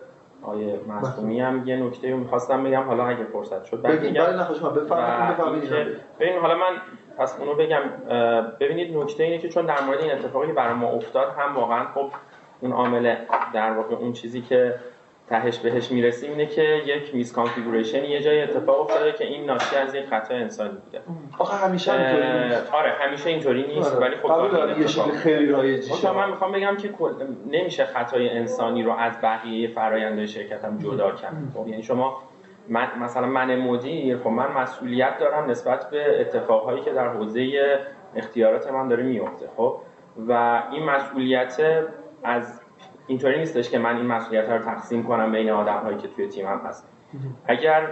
[0.41, 2.84] آیه معصومی هم یه نکته رو می‌خواستم بگم.
[2.84, 6.82] حالا اگه فرصت شد بعد نخواهش بفرمایید ببین حالا من
[7.17, 7.82] پس اونو بگم.
[8.60, 11.86] ببینید نکته اینه که چون در مورد این اتفاقی که برای ما افتاد هم واقعا
[11.86, 12.10] خب
[12.62, 13.15] اون عامل
[13.54, 14.76] در واقع اون چیزی که
[15.27, 19.95] تهش بهش می‌رسیم اینه که یک misconfiguration یه جای اتفاق افتاده که این ناشی از
[19.95, 21.01] یک خطا انسانی بوده.
[21.39, 22.73] آخه همیشه اینطوری نیست.
[22.73, 24.05] آره همیشه اینطوری نیست آره.
[24.05, 26.89] ولی خب یه شکل خیلی رایجی شد من می‌خوام بگم که
[27.51, 31.33] نمیشه خطای انسانی رو از بقیه فرآیندهای شرکت هم جدا کرد.
[31.53, 32.23] خب یعنی شما
[32.67, 37.79] من مثلا من مدیر خب من مسئولیت دارم نسبت به اتفاقهایی که در حوزه
[38.15, 39.77] اختیارات من داره میفته خب؟
[40.27, 41.62] و این مسئولیت
[42.23, 42.62] از
[43.07, 46.61] اینطوری نیستش که من این مسئولیت رو تقسیم کنم بین آدم هایی که توی تیمم
[46.65, 46.89] هست
[47.47, 47.87] اگر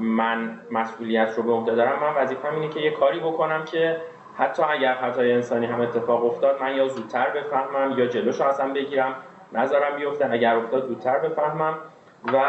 [0.00, 4.00] من مسئولیت رو به عهده دارم من وظیفه‌م اینه که یه کاری بکنم که
[4.36, 9.14] حتی اگر خطای انسانی هم اتفاق افتاد من یا زودتر بفهمم یا جلوش اصلا بگیرم
[9.52, 10.28] نظرم بیفته.
[10.32, 11.74] اگر افتاد زودتر بفهمم.
[12.32, 12.40] و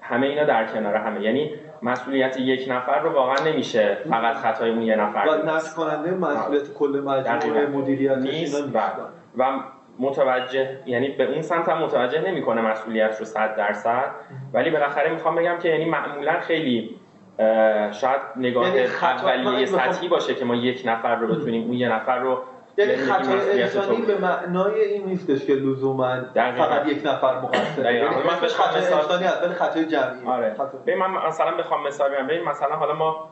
[0.00, 1.22] همه اینا در کنار همه.
[1.22, 1.50] یعنی
[1.82, 5.26] مسئولیت یک نفر رو واقعا نمیشه فقط خطای اون یه نفر.
[5.28, 8.74] و نفس کننده مسئولیت کل مجموعه مدیریت نیست.
[9.38, 9.44] و
[9.98, 14.10] متوجه یعنی به اون سمت هم متوجه نمی‌کنه مسئولیت رو 100 درصد.
[14.52, 16.96] ولی بالاخره می‌خوام بگم که یعنی معمولا خیلی
[17.90, 22.18] شاید نگاه یعنی اولیه سطحی باشه که ما یک نفر رو بتونیم اون یه نفر
[22.18, 22.42] رو
[22.76, 27.94] یعنی خطای انسانی به معنای این نیستش که لزوما فقط یک نفر مقصره.
[27.94, 30.26] یعنی من بهش خطای انسانی هست ولی خطای جمعی.
[30.26, 30.56] آره.
[30.86, 32.48] من مثلا بخوام مثال بگم.
[32.48, 33.30] مثلا حالا ما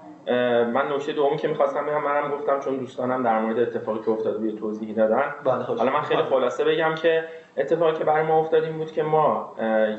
[0.73, 4.37] من نکته دومی که می‌خواستم بگم منم گفتم چون دوستانم در مورد اتفاقی که افتاد
[4.37, 5.35] روی توضیح دادن.
[5.45, 7.25] بله، حالا من خیلی خلاصه بگم که
[7.57, 9.55] اتفاقی که برای ما افتاد این بود که ما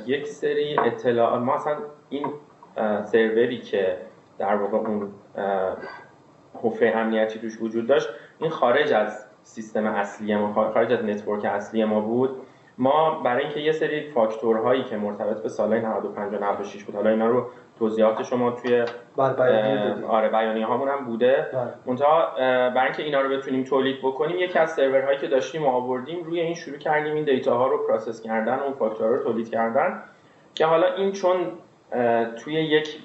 [0.05, 1.77] یک سری اطلاعات ما اصلا
[2.09, 2.27] این
[3.03, 3.97] سروری که
[4.37, 5.11] در واقع اون
[6.63, 8.09] حفره امنیتی توش وجود داشت
[8.39, 12.29] این خارج از سیستم اصلی ما خارج از نتورک اصلی ما بود.
[12.77, 17.09] ما برای اینکه یه سری فاکتورهایی که مرتبط به سالهای 95 و 96 بود حالا
[17.09, 17.45] اینا رو
[17.79, 18.85] توضیحات شما توی
[20.07, 21.47] آره بیانیه هامون هم بوده.
[21.53, 21.73] بله.
[21.85, 22.31] منتها
[22.69, 26.39] برای اینکه اینا رو بتونیم تولید بکنیم یکی از سرورهایی که داشتیم و آوردیم روی
[26.39, 30.03] این شروع کردیم این data ها رو process کردن و اون فاکتورها رو تولید کردن
[30.55, 31.35] که حالا این چون
[32.43, 32.99] توی یک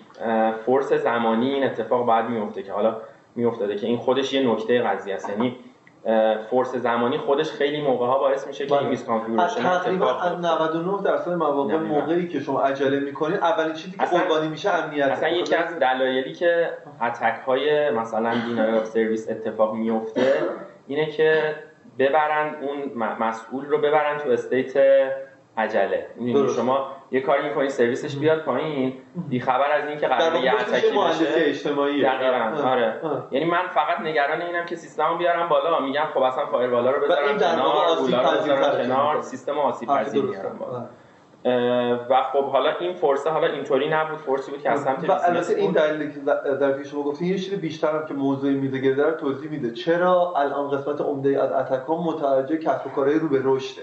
[0.67, 2.97] فورس زمانی این اتفاق بعد میفته که حالا
[3.37, 5.29] میافتاده که این خودش یه نکته قضیه است.
[5.29, 5.57] یعنی
[6.51, 10.07] force زمانی خودش خیلی موقع ها باعث میشه که این misconfiguration تقریبا
[10.39, 15.09] 99 درصد مواقع موقعی که شما عجله می‌کنید اولین چیزی که قربانی میشه امنیت.
[15.09, 16.71] اصلا یکی از دلایلی که
[17.03, 20.33] attack های مثلا denial of service اتفاق میفته
[20.87, 21.55] اینه که
[21.99, 24.73] ببرن اون مسئول رو ببرن تو state
[25.57, 26.07] عجله.
[26.57, 28.93] شما یه کاری می‌کنی سرویسش بیاد پایین.
[29.29, 32.03] بی خبر از اینکه قراره یه attack ی بشه اجتماعی.
[32.03, 32.95] دقیقاً آره.
[33.31, 35.81] یعنی من فقط نگران اینم که سیستمو بیارم بالا.
[35.81, 40.87] میگم خب اصلا firewall ا رو بذارم کنار کنار سیستم آسیب پذیر میارم بالا
[42.11, 44.19] و خب حالا این فرصه حالا اینطوری نبود.
[44.19, 46.21] فرصی بود که از سمت و البته این دلیلی که
[46.61, 49.71] در پیش شما گفتین یه چیز بیشتر هم که موضوع میده گرده رو توضیح میده.
[49.71, 53.83] چرا الان قسمت عمده از اتک ها متوجه کسب و کارهای رو به رشده؟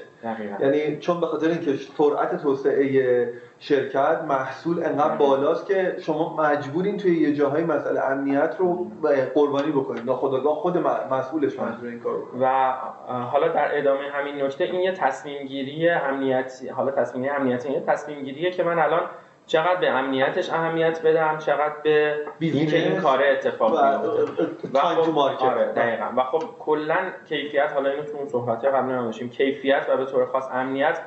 [0.60, 7.22] یعنی چون به خاطر اینکه سرعت توسعه شرکت محصول انقدر بالاست که شما مجبورین توی
[7.22, 8.92] یه جاهای مسئله امنیت رو
[9.34, 10.06] قربانی بکنید.
[10.06, 10.78] ناخودآگاه خود
[11.12, 12.74] مسئولش مجبور این کارو و
[13.08, 18.22] حالا در ادامه همین نکته این یه تصمیم گیری امنیتی حالا تصمیم امنیتی یه تصمیم
[18.22, 19.02] گیریه که من الان
[19.50, 24.48] چقدر به امنیتش اهمیت بدم چقدر به اینکه این کار اتفاق بیفته.
[24.74, 26.06] و خب آره دقیقا.
[26.18, 26.98] و خب کلا
[27.30, 31.00] کیفیت حالا اینو تو اون صحبت قبل نمیشیم کیفیت و به طور خاص امنیت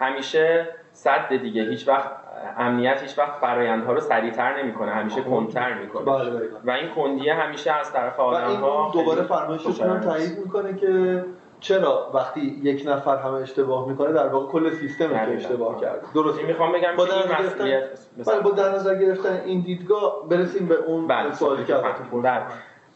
[0.00, 1.62] همیشه صد دیگه.
[1.62, 2.10] هیچ وقت
[2.58, 6.04] امنیت هیچ وقت فرایندها رو سریعتر نمی‌کنه همیشه کنتر می‌کنه.
[6.04, 6.48] بله بله.
[6.64, 11.24] و این کندیه همیشه از طرف آدم ها دوباره فرمایشتون هم تایید می‌کنه که
[11.60, 16.42] چرا وقتی یک نفر همه اشتباه می‌کنه در واقع کل سیستم که اشتباه کرده درست
[16.42, 17.82] می‌خوام بگم با در مسئولیت
[18.26, 21.32] بله با در نظر گرفتن این دیدگاه برسیم به اون بله.
[21.32, 22.42] سوالی که ازتون بله.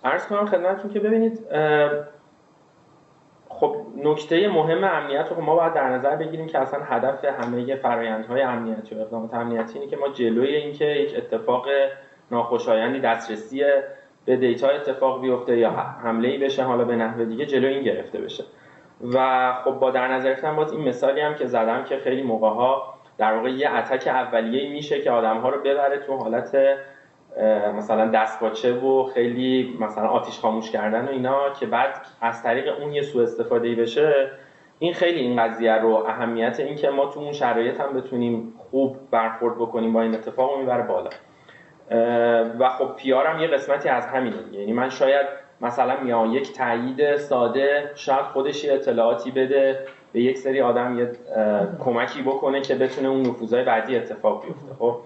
[0.05, 1.39] عرض کنم خدمتتون که ببینید
[3.49, 8.43] خب نکته مهم امنیت رو ما باید در نظر بگیریم که اصلا هدف همه فرایندهای
[8.43, 11.67] امنیتی و اقدامات امنیتی اینه که ما جلوی اینکه یک اتفاق
[12.31, 13.65] ناخوشایندی دسترسی
[14.25, 18.21] به دیتا اتفاق بیفته یا حمله ای بشه حالا به نحو دیگه جلوی این گرفته
[18.21, 18.45] بشه.
[19.15, 22.49] و خب با در نظر گرفتن باز این مثالی هم که زدم که خیلی موقع
[22.49, 26.57] ها در واقع یه اتک اولیه میشه که آدم ها رو ببره تو حالت
[27.77, 32.93] مثلا دستپاچه و خیلی مثلا آتیش خاموش کردن و اینا که بعد از طریق اون
[32.93, 34.31] یه سوء استفاده ای بشه
[34.79, 38.97] این خیلی این قضیه رو اهمیت این که ما تو اون شرایط هم بتونیم خوب
[39.11, 41.11] برخورد بکنیم با این اتفاق رو می‌بره بالا.
[42.59, 44.37] و خب پیار هم یه قسمتی از همینه.
[44.53, 45.27] یعنی من شاید
[45.61, 49.79] مثلا میام یک تایید ساده شاید خودش یه اطلاعاتی بده
[50.13, 51.13] به یک سری آدم یه
[51.85, 54.75] کمکی بکنه که بتونه اون نفوذهای بعدی اتفاق بیفته.
[54.79, 54.97] خب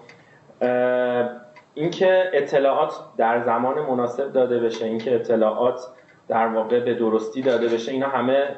[1.75, 5.81] اینکه اطلاعات در زمان مناسب داده بشه اینکه اطلاعات
[6.29, 8.49] در واقع به درستی داده بشه اینا همه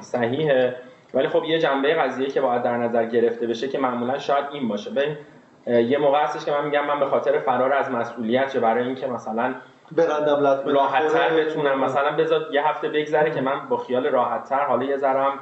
[0.00, 0.76] صحیحه.
[1.14, 4.68] ولی خب یه جنبه قضیه که باید در نظر گرفته بشه که معمولا شاید این
[4.68, 4.90] باشه.
[4.90, 5.16] ببین
[5.66, 9.06] یه موقع هستش که من میگم من به خاطر فرار از مسئولیت چه برای اینکه
[9.06, 9.54] مثلا
[9.96, 14.96] برندم راحتتر بتونم مثلا بذار یه هفته بگذره که من با خیال راحتتر حالا یه
[14.96, 15.32] ذرم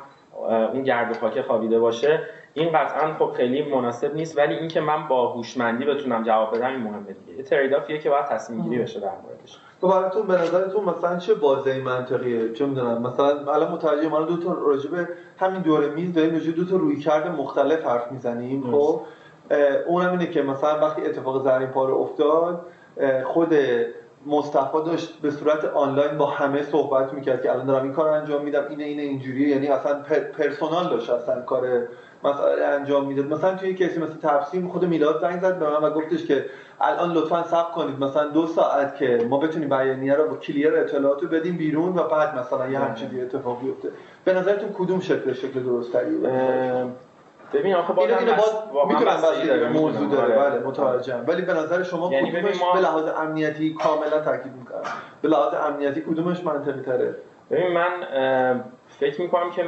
[0.72, 2.20] اون گرد و خاک خوابیده باشه.
[2.54, 6.80] این قطعا خب خیلی مناسب نیست ولی اینکه من با هوشمندی بتونم جواب بدم این
[6.80, 7.38] مهمه دیگه.
[7.38, 9.59] یه تریدافیه که باید تصمیم گیری بشه در موردش.
[9.80, 14.37] تو براتون به نظرتون مثلا چه بازه منطقیه؟ چه می‌دونم مثلا الان متوجه ما دو
[14.37, 19.00] تا راجبه همین دوره میز داریم راجع دو تا رویکرد مختلف حرف می‌زنیم خب؟
[19.86, 22.66] اونم اینه که مثلا وقتی اتفاق زرین پاره افتاد
[23.24, 23.54] خود
[24.26, 28.44] مصطفی داشت به صورت آنلاین با همه صحبت می‌کرد که الان دارم این کار انجام
[28.44, 29.48] میدم اینه اینه اینجوریه.
[29.48, 30.02] یعنی اصلا
[30.38, 31.88] پرسونال داشت اصلا کار
[32.24, 33.26] مسئله انجام می‌داد.
[33.26, 36.44] مثلا توی کسی مثل تفسیم خود میلاد زنگ زد به من و گفتش که
[36.80, 38.04] الان لطفا صبر کنید.
[38.04, 42.38] مثلا دو ساعت که ما بتونیم بیانیه رو با کلیر اطلاعاتو بدیم بیرون و بعد
[42.38, 43.88] مثلا یه همچین اتفاق بیفته
[44.24, 45.92] به نظرتون کدوم شکل شکل درست
[47.52, 48.34] ببین آخه باز اینو
[48.86, 50.34] می‌تونم موضوع داره.
[50.34, 51.24] بله متوجهم.
[51.26, 52.72] ولی به نظر شما یعنی کدومش ما...
[52.72, 54.82] به لحاظ امنیتی کاملا تاکید می‌کنم
[55.22, 57.14] به لحاظ امنیتی کدومش منطقی تره؟
[57.50, 57.90] ببین من
[58.88, 59.64] فکر می‌کنم که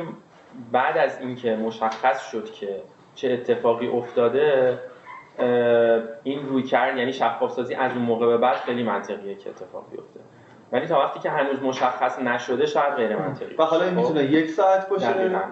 [0.73, 2.83] بعد از اینکه مشخص شد که
[3.15, 4.79] چه اتفاقی افتاده
[6.23, 9.85] این روی کرد یعنی شفاف سازی از اون موقع به بعد خیلی منطقیه که اتفاق
[9.91, 10.21] بیفته
[10.73, 14.33] ولی تا وقتی که هنوز مشخص نشده شاید غیر منطقی و حالا این می‌تونه خب؟
[14.33, 15.07] یک ساعت باشه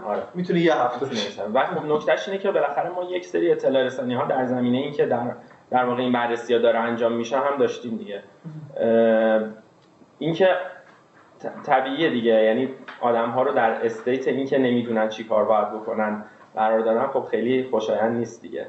[0.07, 0.23] آره.
[0.35, 1.43] می‌تونه یه هفته باشه.
[1.55, 4.93] و خب نکتهش اینه که بالاخره ما یک سری اطلاع رسانی ها در زمینه این
[4.93, 5.35] که در
[5.71, 8.23] در واقع این بررسی ها داره انجام میشه هم داشتیم دیگه.
[10.19, 10.49] اینکه
[11.67, 12.45] طبیعیه دیگه.
[12.45, 17.07] یعنی آدم ها رو در state این که نمی‌دونن چی کار باید بکنن قرار دادن
[17.07, 18.67] خب خیلی خوشایند نیست دیگه.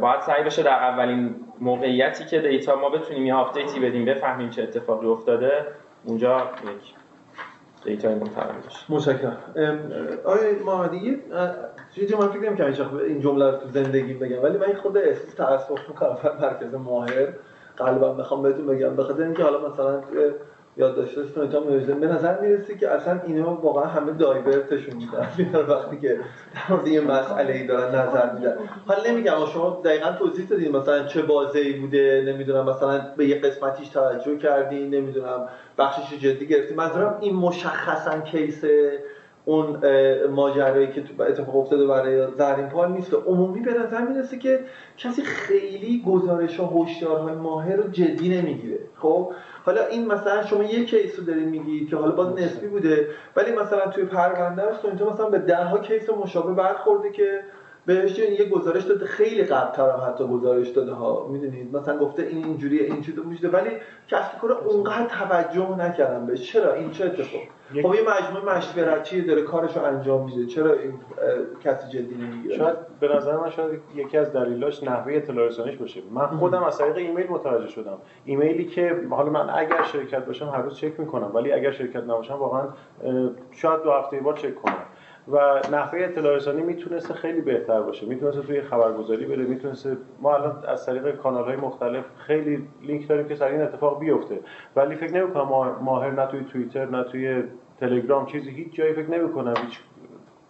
[0.00, 4.50] باید سعی بشه در اولین موقعیتی که data ما بتونیم یه update ی بدیم بفهمیم
[4.50, 5.66] چه اتفاقی افتاده
[6.04, 6.94] اونجا یک
[7.84, 8.78] data ی منتقل بشه.
[8.88, 9.38] متشکرم.
[10.24, 11.18] آقای محمدی یه
[12.18, 16.18] من فکر نمی‌کردم این جمله رو تو زندگی بگم ولی من خود احساس تاسف می‌کنم.
[16.42, 17.28] مرکز ماهر.
[17.76, 20.02] قلبا بخوام بهتون بگم بخاطر اینکه حالا مثلا
[20.78, 25.28] یادداشتتون تا می‌رسیم به نظر می‌رسه که اصلا اینا واقعا همه دایورتشون میدن
[25.72, 26.18] وقتی که
[26.54, 28.56] در مورد یه مسئله ای دارن نظر میدن.
[28.86, 33.40] حالا نمیگم شما دقیقا توضیح دادین مثلا چه بازه ای بوده نمی‌دونم مثلا به یه
[33.40, 36.76] قسمتیش توجه کردین نمی‌دونم بخشش جدی گرفتین.
[36.76, 38.64] منظورم این مشخصا کیس
[39.48, 39.78] اون
[40.26, 43.14] ماجرایی که تو اتفاق افتاده برای زرین پال نیست.
[43.14, 44.60] و عمومی به نظر می‌رسه که
[44.98, 48.78] کسی خیلی گزارش ها هشدارهای ماهر رو جدی نمی‌گیره.
[48.96, 49.32] خب؟
[49.64, 53.52] حالا این مثلا شما یک کیس رو دارید میگید که حالا باز نسبی بوده ولی
[53.52, 54.62] مثلا توی پرونده
[54.98, 57.40] تو مثلا به ده ها کیس مشابه برخورده که
[57.86, 59.06] بهش یه گزارش داده.
[59.06, 61.26] خیلی قبل هم حتی گزارش داده ها.
[61.28, 63.70] می‌دونید مثلا گفته این اینجوریه این چیزو وجوده ولی
[64.08, 66.52] کسب کار اونقدر توجه نکردم بهش.
[66.52, 70.46] چرا؟ این چه اتفاق؟ خب یه مجموعه مشورتی داره کارشو انجام میده.
[70.46, 70.92] چرا این
[71.64, 76.00] کسی جدی نمی‌گیره شاید به نظر من شاید یکی از دلیلاش نحوه اطلاع رسانیش باشه.
[76.10, 77.98] من خودم از طریق ایمیل متوجه شدم.
[78.24, 81.30] ایمیلی که حالا من اگر شرکت باشم هر روز چک می‌کنم.
[81.34, 82.68] ولی اگر شرکت نباشم واقعا
[83.50, 84.85] شاید دو هفته بار چک کنم.
[85.28, 88.06] و نحوه اطلاع رسانی می‌تونسته خیلی بهتر باشه.
[88.06, 93.28] می‌تونسته توی خبرگزاری بره می‌تونسته ما الان از طریق کانال های مختلف خیلی لینک داریم
[93.28, 94.40] که سر این اتفاق بیفته.
[94.76, 97.42] ولی فکر نمی‌کنم ماهر نه توی توییتر نه توی
[97.80, 99.54] تلگرام چیزی هیچ جایی فکر نمی‌کنم.
[99.64, 99.80] هیچ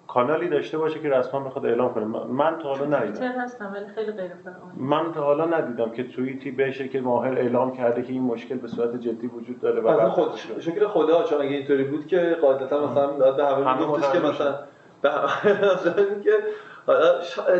[0.08, 2.04] کانالی داشته باشه که رسما بخواد اعلام کنه.
[2.26, 3.26] من تا حالا ندیدم.
[3.26, 4.30] هستم ولی خیلی غیر
[4.76, 8.68] من تا حالا ندیدم که توییتی بشه که ماهر اعلام کرده که این مشکل به
[8.68, 13.32] صورت جدی وجود داره و خود شکل خدا چون اگه اینطوری بود که قاعدتا مثلا
[13.32, 14.54] به همه میگفتش که مثلا
[15.02, 15.10] به
[16.24, 16.32] که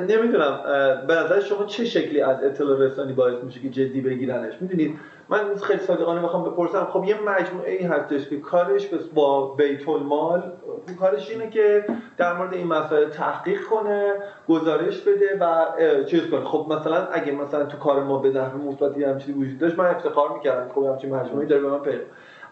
[0.08, 0.60] نمی‌دونم
[1.06, 5.56] به نظر شما چه شکلی از اطلاع رسانی باعث میشه که جدی بگیرنش؟ می‌دونید؟ من
[5.56, 6.84] خیلی صادقانه می‌خوام بپرسم.
[6.84, 10.52] خب یه مجموعه ای هستش که کارش با بیت المال
[11.00, 11.84] کارش اینه که
[12.16, 14.14] در مورد این مسائل تحقیق کنه
[14.48, 15.64] گزارش بده و
[16.04, 16.44] چیز کنه.
[16.44, 20.32] خب مثلا اگه مثلا تو کار ما به نحو مثبتی همچین وجود داشت من افتخار
[20.34, 22.04] می‌کردم خب همچین مجموعه داره به من پیدا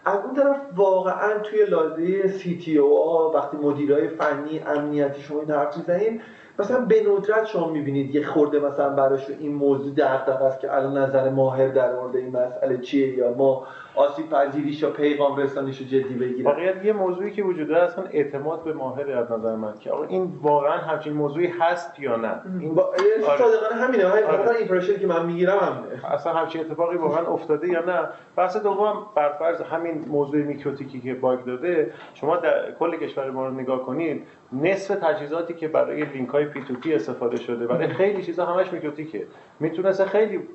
[0.05, 5.51] از اون طرف واقعا توی لازه سی تی او وقتی مدیرای فنی امنیتی شما این
[5.51, 6.21] حرف می‌زنین
[6.59, 10.97] مثلا به ندرت شما می‌بینید یه خورده مثلا براش این موضوع دغدغه است که الان
[10.97, 15.85] نظر ماهر در مورد این مسئله چیه یا ما آسیب پذیریش یا پیغام رسانیش رو
[15.85, 19.73] جدی بگیریم؟ واقعا یه موضوعی که وجود داره اصلا اعتماد به ماهر از نظر من
[19.79, 22.83] که آقا این واقعا همچین موضوعی هست یا نه؟ این با...
[22.83, 23.37] آره.
[23.37, 24.05] صادقانه همینه.
[24.05, 24.55] آره.
[24.55, 29.29] impression که من می‌گیرم هم اصلا همچین اتفاقی واقعا افتاده یا نه؟ بحث دوم بر
[29.39, 34.27] فرض همین موضوع میکروتیکی که bug داده شما در کل کشور ما رو نگاه کنید
[34.61, 37.67] نصف تجهیزاتی که برای لینک های P2P استفاده شده.
[37.67, 39.27] برای خیلی چیزا همش میکروتیکه.
[39.59, 40.47] می‌تونسته خیلی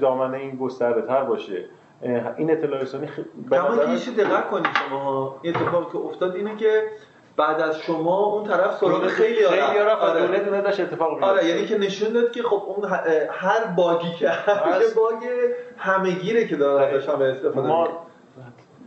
[0.00, 1.64] دامنه این گسترده تر باشه.
[2.36, 3.20] این اطلاع رسانی خ...
[3.52, 5.38] اما یه دقت کنید شما.
[5.42, 6.82] این اتفاقی که افتاد اینه که
[7.36, 9.66] بعد از شما اون طرف سراغ خیلی آره.
[9.66, 10.26] خیلی آره.
[10.26, 12.90] دونه دونه داشت اتفاق میفته آره یعنی که نشون داد که خب اون
[13.30, 15.28] هر باگی که هر باگ
[15.76, 18.05] همگیره که داره هم استفاده ما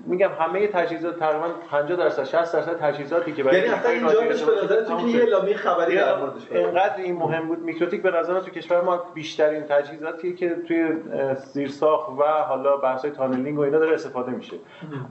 [0.10, 4.64] میگم همه تجهیزات تقریبا 50 درصد 60 درصد تجهیزاتی که برای یعنی اصلا اینجا به
[4.64, 5.18] نظرتون که
[5.48, 7.60] یه خبری در موردش اینقدر این مهم بود.
[7.60, 10.94] میکروتیک به نظر تو کشور ما بیشترین تجهیزاتیه که توی
[11.36, 14.58] زیرساخت و حالا بحث tunneling و اینا داره استفاده میشه.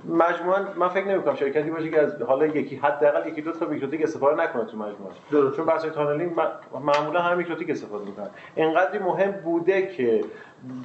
[0.09, 4.03] مجموعا من فکر نمی‌کنم شرکتی باشه که از حالا یکی حداقل یکی دو تا میکروتیک
[4.03, 6.37] استفاده نکنه تو مجموعه چون بحث tunneling
[6.75, 8.31] معمولا هم میکروتیک استفاده می‌کنن.
[8.55, 10.25] اینقدر مهم بوده که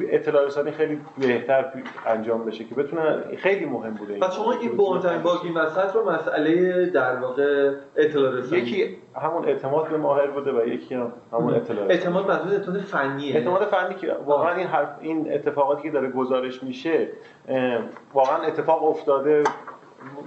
[0.10, 1.74] اطلاع رسانی خیلی بهتر
[2.06, 6.86] انجام بشه که بتونن خیلی مهم بوده پس شما این بونتاین باگی وسط رو مسئله
[6.86, 8.62] در واقع اطلاع رسانی.
[8.62, 11.94] یکی همون اعتماد به ماهر بوده و یکی هم همون اطلاع رسانی.
[11.94, 13.36] اعتماد منظور اعتماد فنیه.
[13.36, 17.08] اعتماد فنی که واقعا این حرف این اتفاقاتی که داره گزارش میشه
[18.14, 19.44] واقعا اتفاق افتاده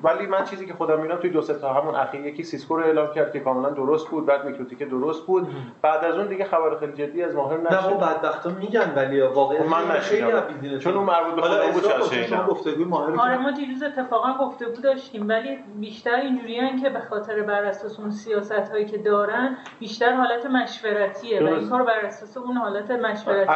[0.03, 2.85] ولی من چیزی که خودم می‌بینم توی دو سه تا همون اخیر یکی سیسکو رو
[2.85, 5.49] اعلام کرد که کاملا درست بود بعد میکروتیک درست بود.
[5.83, 7.75] بعد از اون دیگه خبر خیلی جدی از ماهر نشد.
[7.75, 10.79] نه بدبختا میگن ولی واقعا من نشیدم.
[10.79, 11.85] چون اون مربوط به خودم بود
[12.27, 17.43] شما گفتگوی ماهر آره ما دیروز اتفاقا گفتگو داشتیم ولی بیشتر اینجوریان که به خاطر
[17.43, 22.37] بر اساس اون سیاست هایی که دارن بیشتر حالت مشورتیه و این کار بر اساس
[22.37, 23.53] اون حالت مشورتی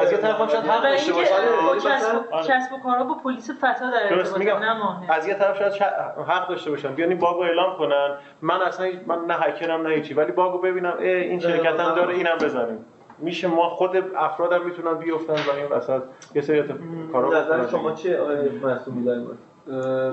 [0.00, 1.32] از یه طرف شاید حق داشته باشه
[2.48, 4.42] کسب و کارا با پلیس فتا در ارتباط
[5.08, 5.92] از یه طرف شاید
[6.28, 6.94] حق داشته باشن.
[6.94, 8.16] بیان این باگو اعلام کنن.
[8.42, 10.14] من اصلا من نه هکرم نه هیچی.
[10.14, 12.84] ولی باگو ببینم این شرکت هم داره اینم بزنیم.
[13.18, 16.02] میشه ما خود افرادم می‌تونن بیفتن و این وسط.
[16.34, 16.64] یه سری
[17.12, 18.20] کارا نظر شما چیه
[18.62, 19.38] محسومی داریم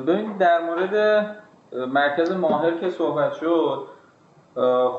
[0.05, 1.25] ببینید در مورد
[1.73, 3.87] مرکز ماهر که صحبت شد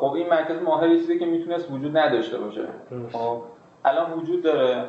[0.00, 2.64] خب این مرکز ماهر چیزی که می‌تونست وجود نداشته باشه.
[3.12, 3.42] خب
[3.84, 4.84] الان وجود داره.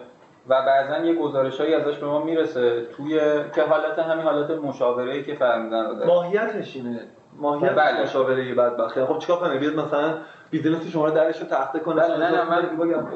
[0.50, 3.20] و بعضا یه گزارشهایی ازش به ما می‌رسه توی
[3.56, 7.00] که حالت همین حالت مشاوره ای که فرمودن رو داره ماهیتش اینه.
[7.40, 8.02] ماهیت بله.
[8.04, 9.06] مشاوره بدبختی.
[9.06, 10.14] خب چیکار کنه بیاد مثلا
[10.50, 12.02] business شما رو درش رو تخته کنه.
[12.02, 13.08] بله نه نه من بگم.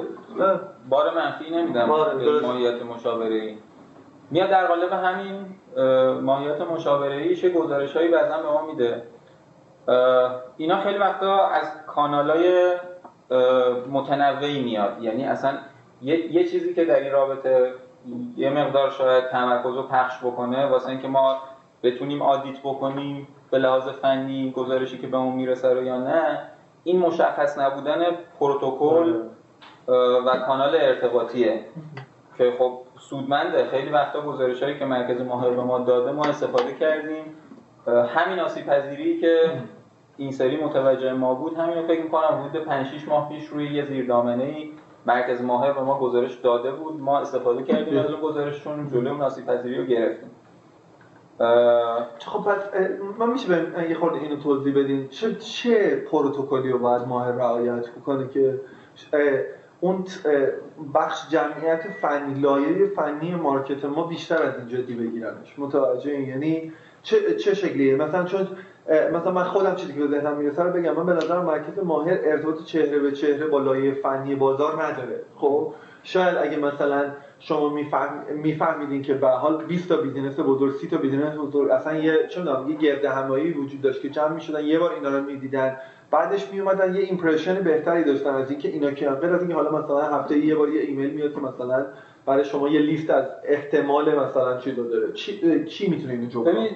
[0.89, 1.85] بار منفی نمیدم.
[2.41, 3.57] ماهیت مشاوره ای
[4.31, 5.45] میاد در قالب همین
[5.77, 9.03] اه، ماهیت مشاوره ایش گزارش هایی بعضا به ما میده.
[10.57, 12.73] اینا خیلی وقتا از کانال های
[13.91, 14.97] متنوعی میاد.
[15.01, 15.51] یعنی اصلا
[16.01, 17.73] یه, یه چیزی که در این رابطه
[18.37, 21.37] یه مقدار شاید تمرکز رو پخش بکنه واسه اینکه ما
[21.83, 26.41] بتونیم audit بکنیم به لحاظ فنی گزارشی که به اون می‌رسه رو یا نه
[26.83, 28.05] این مشخص نبودن
[28.39, 29.21] پروتکل
[30.25, 31.65] و کانال ارتباطیه.
[32.37, 33.67] که خب سودمنده.
[33.67, 37.23] خیلی وقتا گزارش هایی که مرکز ماهر به ما داده ما استفاده کردیم.
[37.87, 39.51] همین آسیب پذیری که
[40.17, 43.73] این سری متوجه ما بود همین رو فکر می‌کنم حدود 5 6 ماه پیش روی
[43.73, 44.71] یه زیردامنه ای
[45.05, 49.45] مرکز ماهر به ما گزارش داده بود ما استفاده کردیم از اون گزارششون جلوی آسیب
[49.45, 50.29] پذیری رو گرفتیم.
[51.39, 52.59] اه، خب پس
[53.19, 55.07] من میشه به یه خورده اینو توضیح بدین.
[55.07, 58.59] چه چه پروتکلی رو باید ماهر رعایت بکنه که
[59.79, 60.05] اون
[60.95, 65.59] بخش جمعیت فنی لایه فنی market ما بیشتر از این جدی بگیرنش.
[65.59, 66.73] متوجه‌این؟ یعنی
[67.03, 68.47] چه چه شکلیه؟ مثلا چون
[68.89, 70.95] مثلا من خودم چیزی که به ذهنم می‌رسه رو بگم.
[70.95, 75.19] من به نظر مرکز ماهر ارتباط چهره به چهره با لایه فنی بازار نداره.
[75.35, 75.73] خب؟
[76.03, 77.03] شاید اگه مثلا
[77.39, 81.97] شما میفهم میفهمیدین که به حال 20 تا business بزرگ 30 تا business بزرگ اصلا
[81.97, 85.77] یه می‌دونم یه گرد همایی وجود داشت که جمع می‌شدن یه بار اینا رو می‌دیدن
[86.11, 90.01] بعدش میومدن یه impression بهتری داشتن از اینکه اینا که غیر از اینکه حالا مثلا
[90.01, 91.85] هفته یه بار یه ایمیل میاد که مثلا
[92.25, 95.11] برای شما یه لیست از احتمال مثلا چی داره.
[95.13, 96.67] چی چی می‌تونه اینو جبران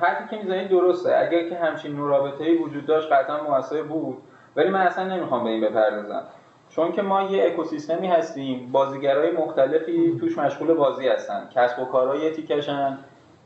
[0.00, 1.16] حرفی که می‌زنید درسته.
[1.16, 4.18] اگر که همچین نوع رابطه‌ای وجود داشت قطعا موثر بود.
[4.56, 6.22] ولی من اصلا نمی‌خوام به این بپردازم.
[6.68, 11.48] چون که ما یه اکوسیستمی هستیم بازیگرای مختلفی توش مشغول بازی هستن.
[11.54, 12.98] کسب و کارهای تیکشن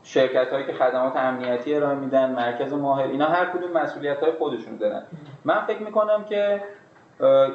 [0.03, 4.77] شرکت هایی که خدمات امنیتی ارائه میدن مرکز ماهر اینا هر کدوم مسئولیت های خودشون
[4.77, 5.03] دارن.
[5.45, 6.61] من فکر می‌کنم که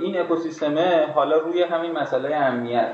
[0.00, 2.88] این اکوسیستمه حالا روی همین مسئله امنیت.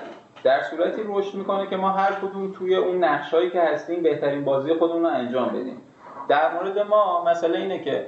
[0.45, 4.75] در صورتی رشد می‌کنه که ما هر کدوم توی اون نقشایی که هستیم بهترین بازی
[4.75, 5.83] خودمون رو انجام بدیم.
[6.29, 8.07] در مورد ما مسئله اینه که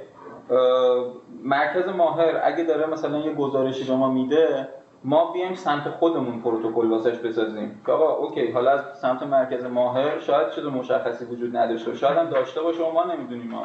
[1.43, 4.67] مرکز ماهر اگه داره مثلا یه گزارشی به ما میده
[5.03, 7.81] ما بیایم سمت خودمون پروتکل واسش بسازیم.
[7.85, 12.29] که آقا اوکی حالا از سمت مرکز ماهر شاید چیز مشخصی وجود نداشته شاید هم
[12.29, 13.51] داشته باشه و ما نمی‌دونیم.
[13.51, 13.63] ما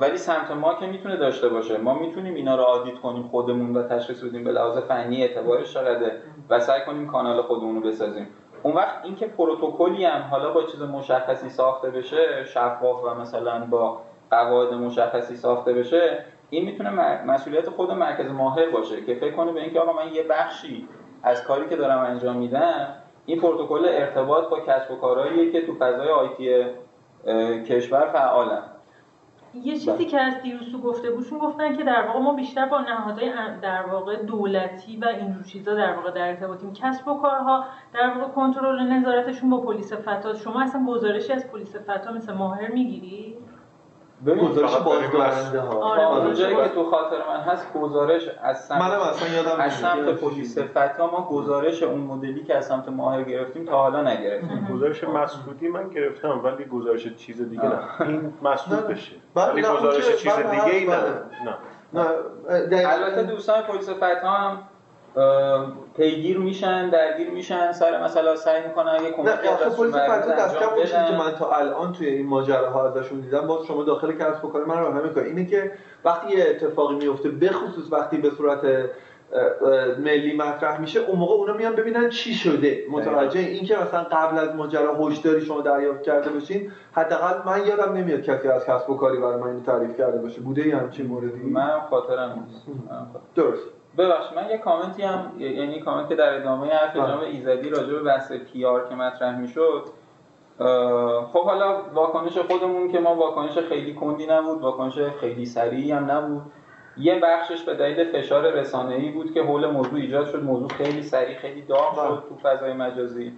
[0.00, 1.78] ولی سمت ما که می‌تونه داشته باشه.
[1.78, 6.22] ما می‌تونیم اینا رو آدیت کنیم خودمون و تشخیص بدیم به لحاظ فنی اعتبارش چقدره
[6.50, 8.28] و سعی کنیم کانال خودمون رو بسازیم.
[8.62, 13.98] اون وقت اینکه پروتکلی هم حالا با چیز مشخصی ساخته بشه شفاف و مثلا با
[14.30, 19.60] قواعد مشخصی ساخته بشه این می‌تونه مسئولیت خود مرکز ماهر باشه که فکر کنه به
[19.60, 20.88] اینکه آقا من یه بخشی
[21.22, 22.94] از کاری که دارم انجام میدم
[23.26, 26.64] این پروتکل ارتباط با کسب و کارهاییه که تو فضای آیتی
[27.64, 28.62] کشور فعالن.
[29.54, 32.80] یه چیزی که از دیروز تو گفته بودشون گفتن که در واقع ما بیشتر با
[32.80, 33.32] نهادهای
[33.62, 36.72] در واقع دولتی و اینجور چیزا در واقع در ارتباطیم.
[36.72, 41.50] کسب و کارها در واقع کنترل و نظارتشون با پلیس فتا شما اصلا گزارشی از
[41.50, 43.36] پلیس فتا مثل ماهر می‌گیری؟
[44.26, 46.24] ببین گزارش بازدارنده ها آره، آره.
[46.24, 49.72] اونجایی که تو خاطر من هست گزارش از سمت منم اصلا یادم از.
[49.72, 54.68] سمت پلیس فتا ما گزارش اون مدلی که از سمت ماهر گرفتیم تا حالا نگرفتیم
[54.74, 58.86] گزارش مسعودی من گرفتم ولی گزارش چیز دیگه نه این مسعود.
[58.86, 60.96] بشه ولی گزارش چیز دیگه ای نه.
[61.92, 62.06] نه.
[62.88, 64.58] البته دوستان پلیس فتا هم
[65.96, 71.18] پیگیر میشن درگیر میشن سر مثلا سعی می‌کنن یه آخه ازشون پلیس کم چیزی که.
[71.18, 74.78] من تا الان توی این ماجراها ازشون دیدم باز شما داخل کسب و کار من
[74.78, 75.72] رو می‌کنه اینه که
[76.04, 78.60] وقتی یه اتفاقی میفته بخصوص وقتی به صورت
[79.98, 82.84] ملی مطرح میشه اون موقع اونا میان ببینن چی شده.
[82.90, 87.92] متوجه این که مثلا قبل از ماجرا هشداری شما دریافت کرده باشین حداقل من یادم
[87.92, 90.40] نمیاد کسی از کسب و کاری برای من تعریف کرده باشه.
[90.40, 92.66] بوده یه همچین موردی؟ من خاطرم نیست.
[93.34, 93.62] درست.
[93.98, 96.96] ببخشید من یه کامنتی هم یعنی کامنت که در ادامه حرف.
[96.96, 99.82] جناب ایزدی راجع به بحث پی آر که مطرح می‌شد
[101.32, 106.42] خب حالا واکنش خودمون که ما واکنش خیلی کندی نبود واکنش خیلی سریعی هم نبود
[106.96, 111.36] یه بخشش به دلیل فشار رسانه‌ای بود که حول موضوع ایجاد شد موضوع خیلی سریع
[111.36, 111.94] خیلی داغ.
[111.94, 113.32] شد تو فضای مجازی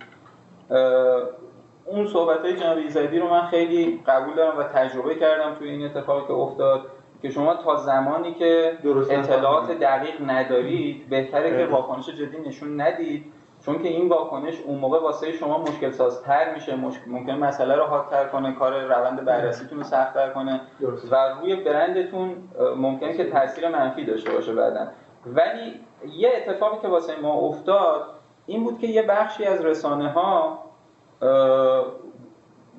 [1.86, 5.84] اون صحبت های جناب ایزدی رو من خیلی قبول دارم و تجربه کردم توی این
[5.84, 6.86] اتفاقی که افتاد
[7.24, 9.70] که شما تا زمانی که درست اطلاعات.
[9.70, 11.72] دقیق ندارید بهتره که.
[11.72, 13.32] واکنش جدی نشون ندید
[13.64, 17.00] چون که این واکنش اون موقع واسه شما مشکل سازتر میشه مشک...
[17.06, 22.36] ممکن مسئله رو حادتر کنه کار روند بررسیتون رو سختتر کنه درست و روی برندتون
[22.58, 24.86] اه، ممکنه که تاثیر منفی داشته باشه بعدا
[25.26, 25.80] ولی
[26.16, 28.06] یه اتفاقی که واسه ما افتاد
[28.46, 30.58] این بود که یه بخشی از رسانه ها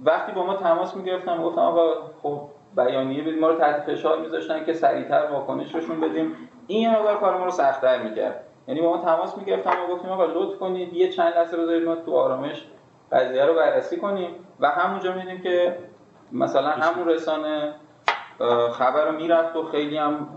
[0.04, 1.94] وقتی با ما تماس می‌گرفتن گفتم آقا
[2.24, 2.42] خب
[2.78, 6.36] بیانیه بدیم ما رو تحت فشار میذاشتن که سریعتر واکنششون بدیم.
[6.68, 8.44] این یه مقدار کار ما رو سختتر می‌کرد.
[8.68, 12.16] یعنی ما تماس می‌گرفتن و گفتیم آقا لطف کنید یه چند لحظه بذارید ما تو
[12.16, 12.66] آرامش
[13.12, 14.30] قضیه رو بررسی کنیم.
[14.60, 15.78] و همونجا میدیم که
[16.32, 17.74] مثلا همون رسانه
[18.72, 20.28] خبر رو می‌رفت و خیلی هم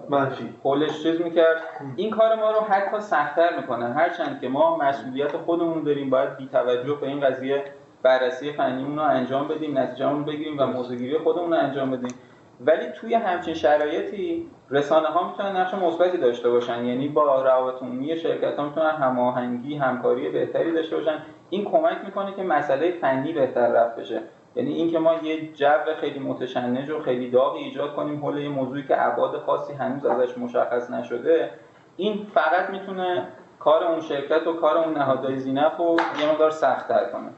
[0.62, 1.62] پولش چیز می‌کرد.
[1.96, 3.92] این کار ما رو حتی سختتر می‌کنه.
[3.92, 7.64] هرچند که ما مسئولیت خودمون داریم باید بی توجه به این قضیه
[8.02, 12.14] بررسی فنیمون رو انجام بدیم نتیجهمون بگیریم و موضوعگیری خودمون رو انجام بدیم.
[12.60, 16.84] ولی توی همچین شرایطی رسانه ها می‌تونن نقش مثبتی داشته باشن.
[16.84, 21.18] یعنی با روابط عمومی شرکت ها می‌تونن هماهنگی همکاری بهتری داشته باشن.
[21.50, 24.20] این کمک می‌کنه که مسئله فنی بهتر رفت بشه.
[24.56, 28.82] یعنی اینکه ما یه جو خیلی متشنج و خیلی داغی ایجاد کنیم حول یه موضوعی
[28.82, 31.50] که ابعاد خاصی هنوز ازش مشخص نشده
[31.96, 33.28] این فقط می‌تونه
[33.58, 37.30] کار اون شرکت و کار اون نهادهای زینف رو یه مقدار سخت‌تر کنه.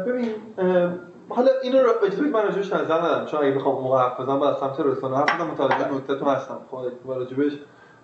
[0.00, 0.30] ببین
[1.28, 4.60] حالا اینو رو اجازه من راجبش نظر ندارم چون اگه بخوام موقع حرف بزنم با
[4.60, 6.58] سمت رسانه حرف بزنم متوجه نکتهتون هستم.
[6.70, 7.52] خب راجبش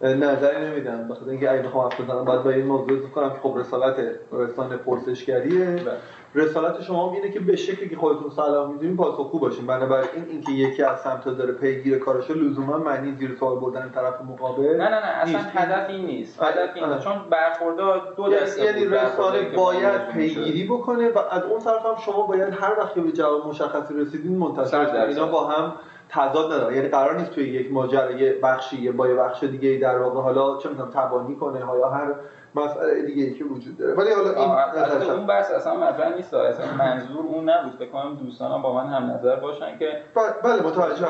[0.03, 1.09] نظری نمیدم.
[1.09, 3.97] بخاطر اینکه اگه بخوام حرف بزنم باید با این موضوع کنم که خب رسالت
[4.33, 5.65] رسانه پرسشگریه.
[5.67, 5.97] بله.
[6.35, 9.67] رسالت شما اینه که به شکلی که خودتون سلام می‌دونین پاسخگو باشین.
[9.67, 14.77] بنابراین اینکه یکی از سمت داره پیگیر کارش لزوما معنی زیر سوال بردن طرف مقابل
[14.77, 16.43] نه نه نه اصلا هدف این نیست.
[16.43, 21.61] هدف این چون برخوردار دو یعنی دسته یعنی رسانه باید پیگیری بکنه و از اون
[21.61, 25.73] طرف هم شما باید هر وقت به جواب مشخصی رسیدین منتظر اینا با هم
[26.09, 30.21] تضاد نداره یعنی قرار نیست توی یک ماجرای بخشی با یه بخش دیگه در واقع
[30.21, 32.15] حالا چه می‌دونم تبانی کنه یا هر
[32.55, 33.95] مسئله دیگه ای که وجود داره.
[33.95, 37.77] ولی حالا این اون بحث اصلا مطرح نیست اصلا منظور اون نبود.
[37.79, 40.03] فکر کنم دوستانم با من هم نظر باشن که
[40.45, 41.07] بله متوجه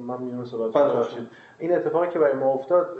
[0.00, 1.06] من میونم صحبت
[1.58, 2.98] این اتفاقی که برای ما افتاد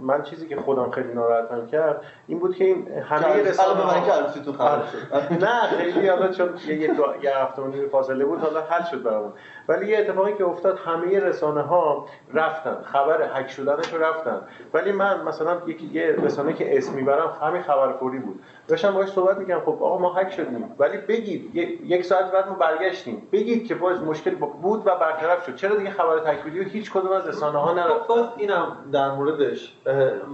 [0.00, 4.12] من چیزی که خودم خیلی ناراحتم کرد این بود که این همه رسانه من که
[4.12, 5.44] عروسی خبر شد.
[5.44, 6.78] نه خیلی حالا چون یه
[7.22, 9.32] یه هفته و فاصله بود حالا حل شد برامون.
[9.68, 14.40] ولی یه اتفاقی که افتاد همه رسانه ها رفتن خبر هک شدنش رو رفتن.
[14.74, 18.42] ولی من مثلا یکی یه رسانه که اسم می‌برم همین خبر فوری بود.
[18.68, 20.74] داشتم باهاش صحبت می‌کنم خب آقا ما هک شدیم.
[20.78, 23.28] ولی بگید یک ساعت بعد ما برگشتیم.
[23.32, 25.54] بگید که باز مشکل بود و برطرف شد.
[25.54, 29.76] چرا دیگه خبر تکمیلی و هیچ کدوم از رسانه ها نرفت باز اینم در موردش.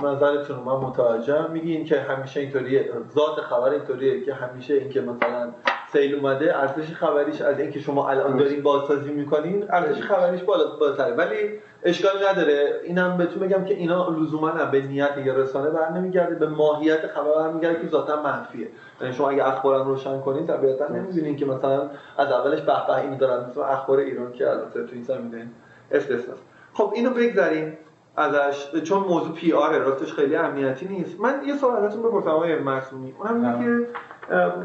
[0.02, 1.50] نظرتون من متوجهم.
[1.50, 5.52] میگین که همیشه اینطوریه ذات خبر اینطوریه که همیشه اینکه مثلا
[5.92, 11.14] سیل اومده ارزش خبریش از اینکه شما الان دارین بازسازی می‌کنین ارزش خبریش بالا بالاتره.
[11.14, 11.36] ولی
[11.82, 12.80] اشکال نداره.
[12.84, 16.34] اینم بهتون بگم که اینا لزوما به نیت یا رسانه بر نمیگرده.
[16.34, 18.68] به ماهیت خبر برمیگرده که ذاتا منفیه.
[19.00, 23.16] یعنی شما اگه اخبارم روشن کنین طبیعتا نمی‌بینین که مثلا از اولش به به اینو
[23.16, 23.48] دارن.
[23.50, 25.46] مثلا اخبار ایران که البته تو این زمینه
[25.90, 26.34] استثنا
[26.74, 27.78] خب اینو بگذاریم
[28.16, 28.72] ازش.
[28.84, 31.20] چون موضوع پی آر راستش خیلی امنیتی نیست.
[31.20, 33.86] من یه سوال ازتون بپرسم آقای معصومی اونم اینه که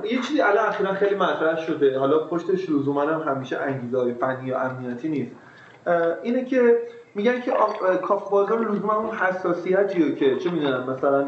[0.04, 2.00] یه چیزی الان اخیرا خیلی مطرح شده.
[2.00, 5.36] حالا پشتش لزوما هم همیشه انگیزه فنی یا امنیتی نیست.
[6.24, 6.78] اینه که
[7.16, 7.52] میگن که
[8.02, 11.26] کاف بازار لزوما اون حساسیتیه که چه می‌دونم مثلا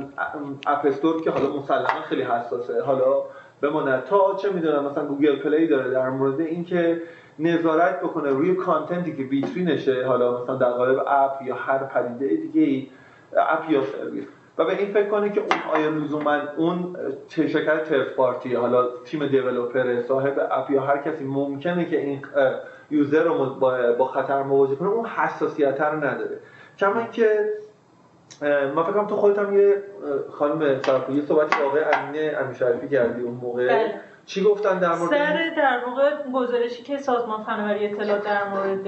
[0.68, 2.82] app که حالا مسلما خیلی حساسه.
[2.82, 3.14] حالا
[3.62, 7.02] بماند تا چه می‌دونم مثلا Google Play داره در مورد اینکه
[7.40, 12.36] نظارت بکنه روی content ی که ویترینشه حالا مثلا در قالب app یا هر پدیده
[12.36, 12.88] دیگه
[13.38, 14.26] app یا سرویس.
[14.58, 16.98] و به این فکر کنه که اون آیا لزوما اون
[17.30, 22.22] شرکت third party حالا تیم developer صاحب app یا هر کسی ممکنه که این
[22.92, 23.56] user رو
[23.96, 26.40] با خطر مواجه کنه اون حساسیت رو نداره.
[26.80, 27.54] کما که
[28.42, 29.84] من فکر کنم تو خودت هم یه
[30.32, 30.62] خانم
[31.10, 33.68] یه صحبتی واقع امینه امیشریفی کردی اون موقع.
[33.68, 33.94] بله.
[34.26, 38.88] چی گفتن در مورد سر در واقع گزارشی که سازمان فناوری اطلاعات در مورد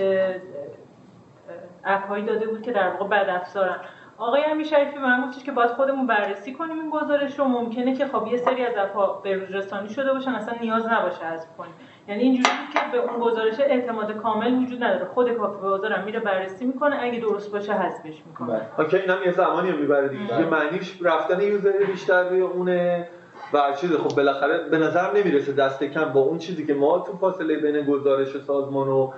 [1.84, 3.80] اپ داده بود که در واقع بد افزارن
[4.20, 7.46] آقای امیر شریفی من گفتش که باید خودمون بررسی کنیم این گزارش رو.
[7.46, 11.26] ممکنه که خب یه سری از اپها به روز رسانی شده باشن اصلا نیاز نباشه
[11.26, 11.74] حذف کنیم.
[12.08, 15.06] یعنی اینجوری که به اون گزارش اعتماد کامل وجود نداره.
[15.06, 18.48] خود کافی بازارم میره بررسی می‌کنه اگه درست باشه حذفش می‌کنه.
[18.48, 18.62] بله.
[18.78, 20.46] okay اینم یه زمانی می‌بره دیگه.
[20.52, 23.10] معنیش رفتن user بیشتر روی اونه
[23.54, 27.18] و چیز خب بالاخره به نظر نمی‌رسه دست کم با اون چیزی که ما تو
[27.18, 29.12] فاصله بین گزارش سازمان و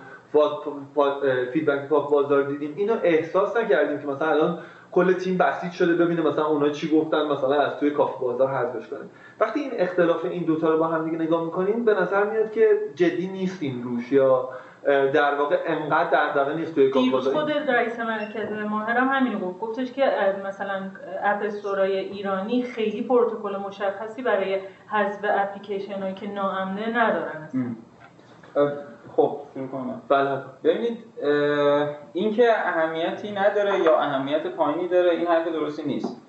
[1.54, 2.74] feedback کافه بازار دیدیم.
[2.78, 4.60] اینو احساس نکردیم که مثلا الان
[4.92, 8.90] کل تیم بسیج شده ببینه مثلا اونا چی گفتن مثلا از توی کافه بازار حذفش
[8.90, 9.10] کنیم
[9.40, 12.68] وقتی این اختلاف این دوتا رو با هم دیگه نگاه می‌کنیم به نظر میاد که
[12.96, 14.50] جدی نیستیم روش یا
[15.14, 17.34] در واقع انقدر دغدغه نیست توی کافی بازار.
[17.34, 19.60] خود رئیس مرکز ماهرم همین گفت.
[19.60, 20.04] گفتش که
[20.46, 20.82] مثلا
[21.24, 27.50] اپ استورای ایرانی خیلی پروتکل مشخصی برای حذف اپلیکیشن هایی که ناامنه ندارن.
[29.20, 30.38] خب شروع کنم بله.
[30.64, 30.98] ببینید
[32.14, 36.22] اینکه اهمیتی نداره یا اهمیت پایینی داره این حرف درستی نیست.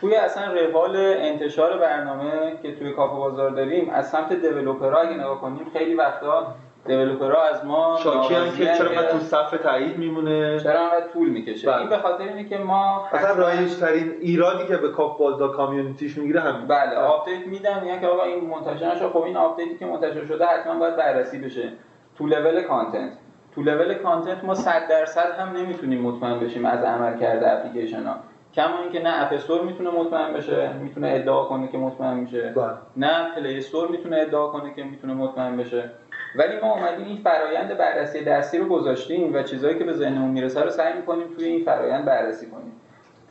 [0.00, 5.40] توی اصلا روال انتشار برنامه که توی کافه بازار داریم از سمت دیولپرها اگه نگاه
[5.40, 6.54] کنیم خیلی وقتا
[6.86, 10.60] developer ها از ما شاکی هم ناراضی که چرا که انقدر تو صف تایید میمونه؟
[10.60, 11.78] چرا انقدر طول می‌کشه؟ بله.
[11.78, 16.07] این به خاطر اینه که ما اصلا رایج ترین ایرادی که به کافه بازار community
[16.07, 16.66] ش می‌گیره همین.
[16.66, 20.26] بله آپدیت میدن میگن که آقا این منتشر نشه خب این update ی که منتشر
[20.26, 21.72] شده حتما باید بررسی بشه.
[22.18, 23.12] تو level content
[23.54, 28.16] تو level content ما 100 درصد هم نمی‌تونیم مطمئن بشیم از عملکرد اپلیکیشن ها.
[28.54, 32.52] کما اینکه نه App Store می‌تونه مطمئن بشه می‌تونه ادعا کنه که مطمئن میشه.
[32.56, 32.70] بله.
[32.96, 35.90] نه Play Store می‌تونه ادعا کنه که می‌تونه مطمئن بشه.
[36.36, 40.62] ولی ما اومدیم این فرایند بررسی دستی رو گذاشتیم و چیزهایی که به ذهنمون می‌رسه
[40.62, 42.72] رو سعی می‌کنیم توی این فرایند بررسی کنیم.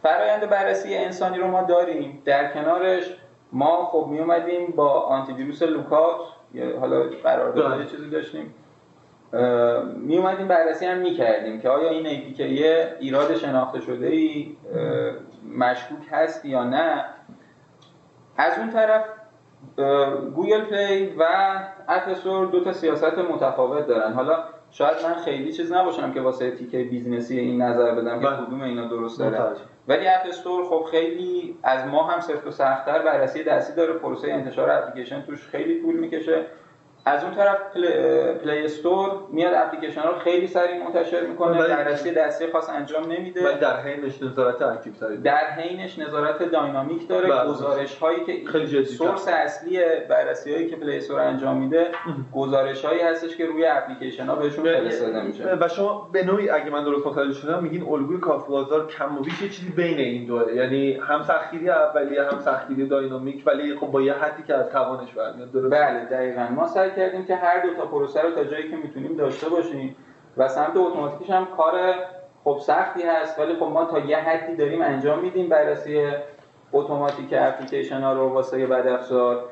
[0.04, 2.22] فرایند بررسی انسانی رو ما داریم.
[2.26, 3.18] در کنارش
[3.52, 6.20] ما خب می اومدیم با آنتی ویروس Lookout
[6.54, 7.84] یا حالا قرارداد بله.
[7.84, 8.54] یه چیزی داشتیم.
[9.98, 14.56] می اومدیم بررسی هم می کردیم که آیا این APK یه ایراد شناخته شده ای
[15.58, 17.06] مشکوک هست یا نه.
[18.38, 19.06] از اون طرف
[20.36, 21.24] Google Play و
[21.88, 24.14] App Store دو تا سیاست متفاوت دارن.
[24.14, 28.28] حالا شاید من خیلی چیز نباشم که واسه تیکه business ی این نظر بدم که
[28.28, 28.46] بله.
[28.46, 29.40] کدوم اینا درست داره.
[29.88, 33.94] ولی App Store خب خیلی از ما هم سفت و سختتر بررسی دستی داره.
[33.94, 36.46] پروسه انتشار اپلیکیشن توش خیلی طول می‌کشه.
[37.08, 37.92] از اون طرف پل...
[38.34, 43.46] Play Store میاد اپلیکیشن رو خیلی سریع منتشر می‌کنه بررسی دستی خاص انجام نمیده.
[43.46, 47.50] ولی در حینش نظارت active تری در حینش نظارت dynamic داره بله.
[47.50, 49.80] گزارش هایی که خیلی جدی source اصلی
[50.10, 51.88] بررسی هایی که Play Store انجام میده
[52.34, 55.58] گزارش هایی هستش که روی اپلیکیشن ها بهشون فرستاده میشه.
[55.62, 59.22] و شما به نوعی اگه من درست متوجه شدم میگین الگوی کافه بازار کم و
[59.22, 63.88] بیش یه چیزی بین این دوه یعنی هم سختگیری اولیه هم سختگیری dynamic ولی خب
[63.88, 66.48] با یه حدی که از توانش برمیاد درست بله دقیقا.
[66.56, 69.96] ما سعی کردیم که هر دو تا پروسه رو تا جایی که می‌تونیم داشته باشیم.
[70.38, 71.94] و سمت اتوماتیکش هم کار
[72.44, 76.12] خب سختی هست ولی خب ما تا یه حدی داریم انجام میدیم بررسی
[76.74, 79.44] اتوماتیک اپلیکیشن ها رو واسه بد افزار.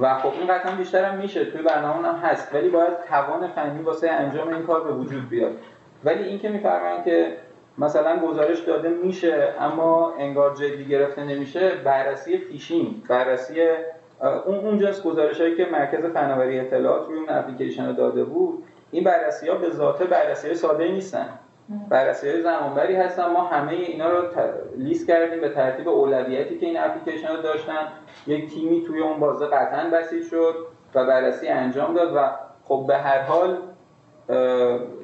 [0.00, 3.82] و خب این قطعا بیشتر هم میشه توی برنامه هم هست ولی باید توان فنی
[3.82, 5.52] واسه انجام این کار به وجود بیاد.
[6.04, 7.36] ولی این که میفرمایند که
[7.78, 13.54] مثلا گزارش داده میشه اما انگار جدی گرفته نمیشه بررسی فیشینگ بررسی
[14.22, 18.64] اون اون جنس گزارش هایی که مرکز فناوری اطلاعات روی اون اپلیکیشن رو داده بود
[18.90, 21.28] این بررسی ها به ذاته بررسی های ساده نیستن.
[21.88, 23.26] بررسی های زمانبری هستن.
[23.32, 27.88] ما همه اینا رو ت- لیست کردیم به ترتیب اولویتی که این اپلیکیشن رو داشتن.
[28.26, 30.54] یک تیمی توی اون بازه قطعا بسیج شد
[30.94, 32.30] و بررسی انجام داد و
[32.64, 33.56] خب به هر حال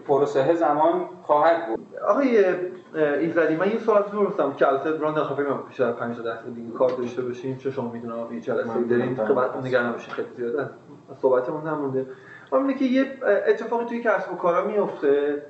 [0.09, 1.87] پروسه زمان خواهد بود.
[2.09, 2.45] آقای
[2.95, 4.53] ایزدی من یه سوال بپرسم.
[4.53, 7.57] که البته بران در خواهی من بیشتر 5 تا 10 دیگه کار داشته باشیم.
[7.57, 9.17] چه شما می‌دونم یه جلسه داریم.
[9.17, 10.63] که بعد نگران نباشید خیلی زیاده.
[10.63, 12.07] از صحبتمون نمونده.
[12.53, 13.07] اما اینه که یه
[13.49, 15.43] اتفاقی توی کسب و کارا میفته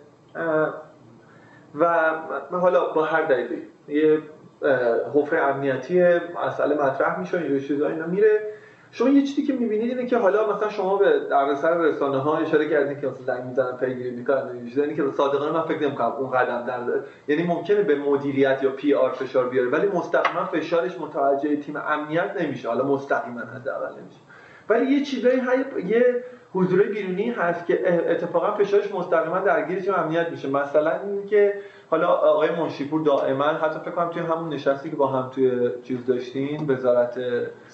[1.74, 2.10] و
[2.50, 3.62] من حالا با هر دلیلی.
[3.88, 4.22] یه
[5.14, 6.04] حفره امنیتی
[6.46, 8.40] مسئله مطرح میشه اینجور چیزا اینا میره.
[8.90, 12.68] شما یه چیزی که می‌بینید اینه که حالا مثلا شما به دردسر رسانه ها اشاره
[12.70, 16.64] کردین که مثلا زنگ می‌زنن پیگیری می‌کنن اینه که صادقانه من فکر نمی‌کنم اون قدم
[16.66, 16.80] در
[17.28, 22.30] یعنی ممکنه به مدیریت یا پی آر فشار بیاره ولی مستقیما فشارش متوجه تیم امنیت
[22.40, 22.68] نمیشه.
[22.68, 24.20] حالا مستقیما حداقل نمیشه.
[24.68, 26.24] ولی یه چیزایی های- یه
[26.54, 30.48] حضور بیرونی هست که اتفاقا فشارش مستقیما درگیر تیم امنیت میشه.
[30.48, 31.54] مثلا اینکه
[31.90, 36.06] حالا آقای منشیپور دائما حتی فکر کنم توی همون نشستی که با هم توی چیز
[36.06, 37.18] داشتین وزارت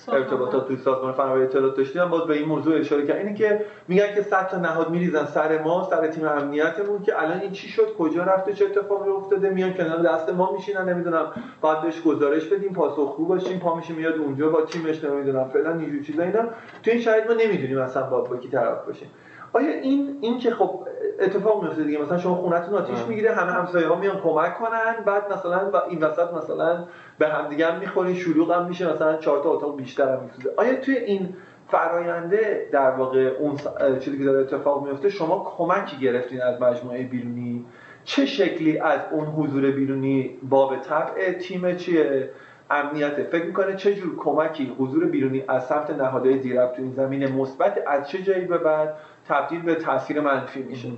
[0.08, 4.14] ارتباطات توی سازمان فناوری اطلاعات داشتیم باز به این موضوع اشاره کرد اینه که میگن
[4.14, 7.96] که صد تا نهاد میریزن سر ما سر تیم امنیتمون که الان این چی شد
[7.98, 11.26] کجا رفته چه اتفاقی افتاده میان کنار دست ما میشینن نمی‌دونم
[11.62, 16.02] بعد بهش گزارش بدیم پاسخگو باشیم پا میشه میاد اونجا با تیمش نمی‌دونم فعلا اینجور
[16.02, 16.42] چیزا اینا.
[16.82, 19.08] تو این شرایط ما نمی‌دونیم اصلا با با کی طرف باشیم.
[19.52, 20.88] آیا این این که خب
[21.20, 22.02] اتفاق میفته دیگه.
[22.02, 26.04] مثلا شما خونتون آتیش می‌گیره همه همسایه ها میان کمک کنن بعد مثلا و این
[26.04, 26.84] وسط مثلا
[27.18, 30.74] به همدیگه هم می‌خورین شلوغ هم میشه مثلا چهار تا اتاق بیشتر هم میسوزه آیا
[30.74, 31.36] توی این
[31.68, 33.56] فراینده در واقع اون
[34.00, 37.66] چیزی که داره اتفاق میفته شما کمکی گرفتین از مجموعه بیرونی؟
[38.04, 42.30] چه شکلی از اون حضور بیرونی باب طبع تیم چیه؟
[42.70, 47.32] امنیت فکر می‌کنه چه جور کمکی حضور بیرونی از سمت نهادهای زیرب تو این زمینه
[47.32, 48.94] مثبت از چه جایی به بعد؟
[49.28, 50.88] تبدیل به تاثیر منفی میشه.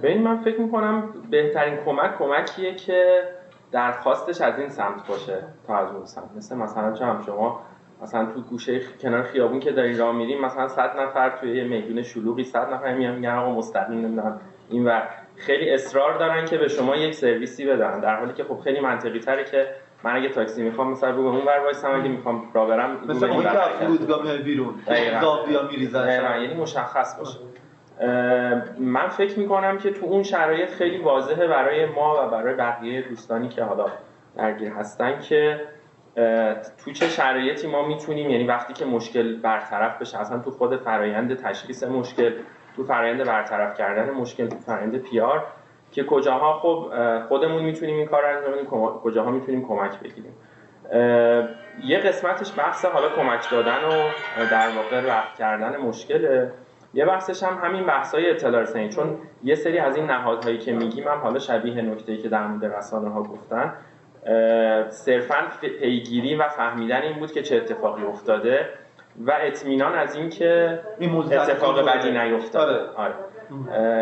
[0.00, 3.22] به این من فکر می‌کنم بهترین کمک کمکیه که
[3.72, 6.30] درخواستش از این سمت باشه تا از اون سمت.
[6.36, 7.62] مثل مثلا چه هم شما
[8.02, 12.02] مثلا تو گوشه کنار خیابون که دارین راه میریم مثلا 100 نفر توی یه میدون
[12.02, 14.40] شلوغی 100 نفر میان میگن آقا مستقیم نمی‌دونم.
[14.70, 15.08] این ور.
[15.36, 19.20] خیلی اصرار دارن که به شما یک سرویسی بدن در حالی که خب خیلی منطقی
[19.20, 19.66] تره که
[20.04, 21.90] من اگه تاکسی می‌خوام مثلا رو به اون ور وایسم.
[22.00, 24.74] اگه می‌خوام راه برم رو به مثل این اون که فرودگاه میای بیرون.
[25.20, 26.08] زاویا میریزن
[26.42, 27.38] یعنی مشخص باشه.
[28.78, 33.48] من فکر می‌کنم که تو اون شرایط خیلی واضحه برای ما و برای بقیه دوستانی
[33.48, 33.86] که حالا
[34.36, 35.60] درگیر هستن که
[36.84, 41.34] تو چه شرایطی ما می‌تونیم یعنی وقتی که مشکل برطرف بشه اصلا تو خود فرایند
[41.34, 42.32] تشخیص مشکل
[42.76, 45.46] تو فرایند برطرف کردن مشکل تو فرایند پیار
[45.94, 46.88] که کجاها خب
[47.28, 48.66] خودمون می‌تونیم این کار رو انجام بدیم
[49.02, 50.36] کجاها می‌تونیم کمک بگیریم.
[51.84, 54.10] یه قسمتش بحث حالا کمک دادن و
[54.50, 56.52] در واقع رفع کردن مشکله.
[56.94, 61.08] یه بحثش هم همین بحث‌های اطلاع رسانی چون یه سری از این نهادهایی که میگیم
[61.08, 63.74] هم حالا شبیه نکته‌ای که در مورد رسانه ها گفتن
[64.88, 68.68] صرفا پیگیری و فهمیدن این بود که چه اتفاقی افتاده
[69.26, 72.80] و اطمینان از اینکه این اتفاق بدی نیفتاده.
[72.96, 73.14] آره.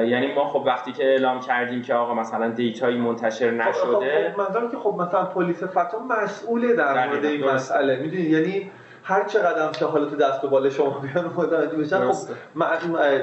[0.06, 4.40] یعنی ما خب وقتی که اعلام کردیم که آقا مثلا دیتایی منتشر خب، نشده خب
[4.40, 7.96] منظورم که خب مثلا پلیس فتا مسئوله در مورد این مسئله.
[7.96, 8.70] می‌دونی؟ یعنی
[9.04, 12.28] هر چه قدم که حالا تو دست و بال شما بیان متوجه بشن خب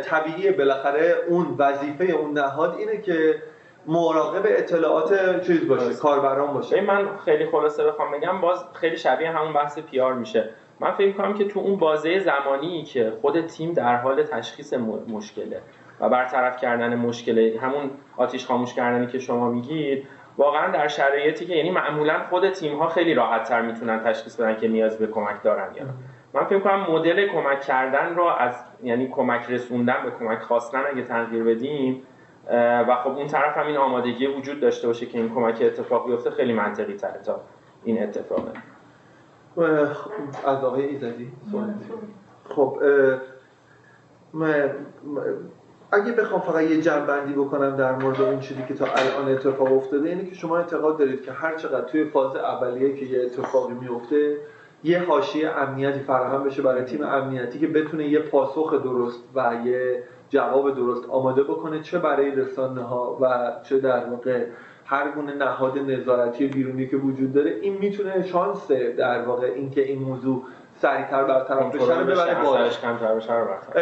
[0.01, 3.35] طبیعیه بالاخره اون وظیفه اون نهاد اینه که
[3.87, 6.81] مراقب اطلاعات چیز باشه کاربران باشه.
[6.81, 10.49] من خیلی خلاصه بخوام بگم باز خیلی شبیه همون بحث پیار میشه.
[10.79, 14.73] من فکر کنم که تو اون بازه زمانی که خود تیم در حال تشخیص
[15.07, 15.61] مشکله.
[15.99, 21.55] و برطرف کردن مشکل همون آتیش خاموش کردنی که شما میگید واقعا در شرایطی که
[21.55, 25.43] یعنی معمولا خود تیم ها خیلی راحت تر می‌تونن تشخیص بدن که نیاز به کمک
[25.43, 25.83] دارن یا
[26.33, 31.03] من فکر کنم مدل کمک کردن رو از یعنی کمک رسوندن به کمک خواستن اگه
[31.03, 32.01] تغییر بدیم
[32.87, 36.31] و خب اون طرف هم این آمادگی وجود داشته باشه که این کمک اتفاق بیفته
[36.31, 37.41] خیلی منطقی تره تا
[37.83, 38.51] این اتفاقه.
[40.47, 41.31] از آقای ایزدی
[42.43, 42.79] خب
[45.91, 50.09] اگه بخوام فقط یه جنبندی بکنم در مورد اون چیزی که تا الان اتفاق افتاده
[50.09, 54.37] اینه که شما اعتقاد دارید که هر چقدر توی فاز اولیه که یه اتفاقی میفته
[54.83, 60.03] یه حاشیه امنیتی فراهم بشه برای تیم امنیتی که بتونه یه پاسخ درست و یه
[60.29, 64.45] جواب درست آماده بکنه چه برای رسانه ها و چه در واقع
[64.85, 67.51] هر گونه نهاد نظارتی بیرونی که وجود داره.
[67.61, 70.43] این می‌تونه شانس در واقع اینکه این موضوع
[70.81, 72.69] سریعتر برطرف بشه رو ببره بالا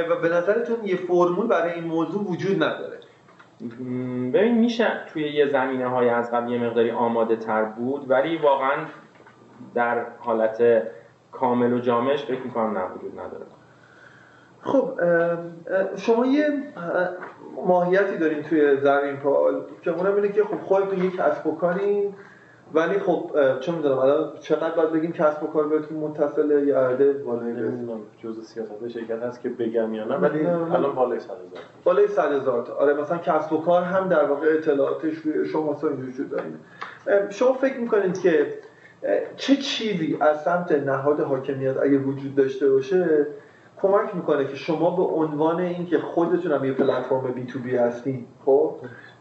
[0.09, 2.97] و به نظرتون یه فرمول برای این موضوع وجود نداره.
[4.33, 8.85] ببین میشه توی یه زمینه های از قبل یه مقداری آماده تر بود ولی واقعا
[9.75, 10.83] در حالت
[11.31, 13.45] کامل و جامعش فکر می‌کنم نه وجود نداره.
[14.61, 14.99] خب
[15.97, 16.47] شما یه
[17.67, 22.13] ماهیتی دارین توی زمین پال که اونم اینه که خب خودتون یک کسب و کاری
[22.73, 27.13] ولی خب چه می‌دونم الان چقدر باید بگیم کسب و کار بهتون متصله یا عرضه
[27.13, 31.61] بالای نمی‌دونم جزء سیاست شرکت هست که بگم یا نه ولی الان بالای 100 هزار.
[31.83, 36.29] بالای 100 هزار آره مثلا کسب و کار هم در واقع اطلاعاتش روی شما وجود
[36.29, 36.43] داره
[37.29, 38.53] شما فکر می‌کنید که
[39.37, 43.27] چه چیزی از سمت نهاد حاکمیت اگه وجود داشته باشه
[43.81, 48.25] کمک می‌کنه که شما به عنوان اینکه خودتون هم یه پلتفرم بی تو بی هستین؟
[48.45, 48.75] خب؟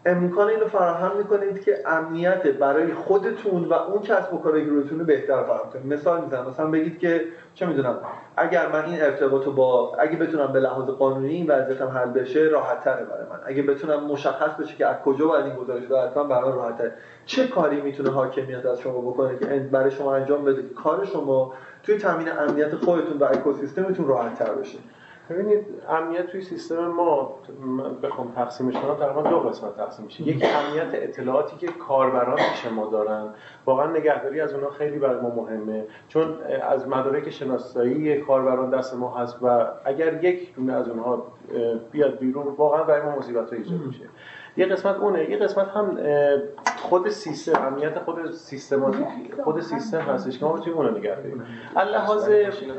[0.06, 4.98] امکان اینو فراهم می‌کنید که امنیت برای خودتون و اون کسب و کاری که روتون
[4.98, 5.86] بهتر فراهم کنید.
[5.86, 6.48] مثال می‌زنم.
[6.48, 7.98] مثلا بگید که چه می‌دونم
[8.36, 12.84] اگر من این ارتباط با اگه بتونم به لحاظ قانونی این وضعیتم حل بشه راحت
[12.84, 13.38] تره برای من.
[13.46, 16.92] اگه بتونم مشخص بشه که از کجا باید این گزارش رو حتما برای راحت تره.
[17.26, 21.52] چه کاری می‌تونه حاکمیت از شما بکنه که برای شما انجام بده کار شما
[21.82, 24.78] توی تامین امنیت خودتون و اکوسیستمتون راحت تر بشه؟
[25.30, 27.38] ببینید امنیت توی سیستم ما
[28.02, 30.22] بخوام تقسیمش کنم تقریبا دو قسمت تقسیم میشه.
[30.22, 33.28] یک امنیت اطلاعاتی که کاربران پیش ما دارن.
[33.66, 35.84] واقعا نگهداری از اونها خیلی برای ما مهمه.
[36.08, 41.26] چون از مدارک شناسایی کاربران دست ما هست و اگر یک دونه از اونها
[41.92, 44.04] بیاد بیرون واقعا برای ما مصیبت ایجاد میشه.
[44.56, 45.98] یه قسمت اونه یه قسمت هم
[46.76, 49.06] خود سیستم امنیت خود سیستماتیک
[49.44, 51.46] خود سیستم هستش که ما بتونیم اون رو نگه داریم.
[51.76, 52.28] لحاظ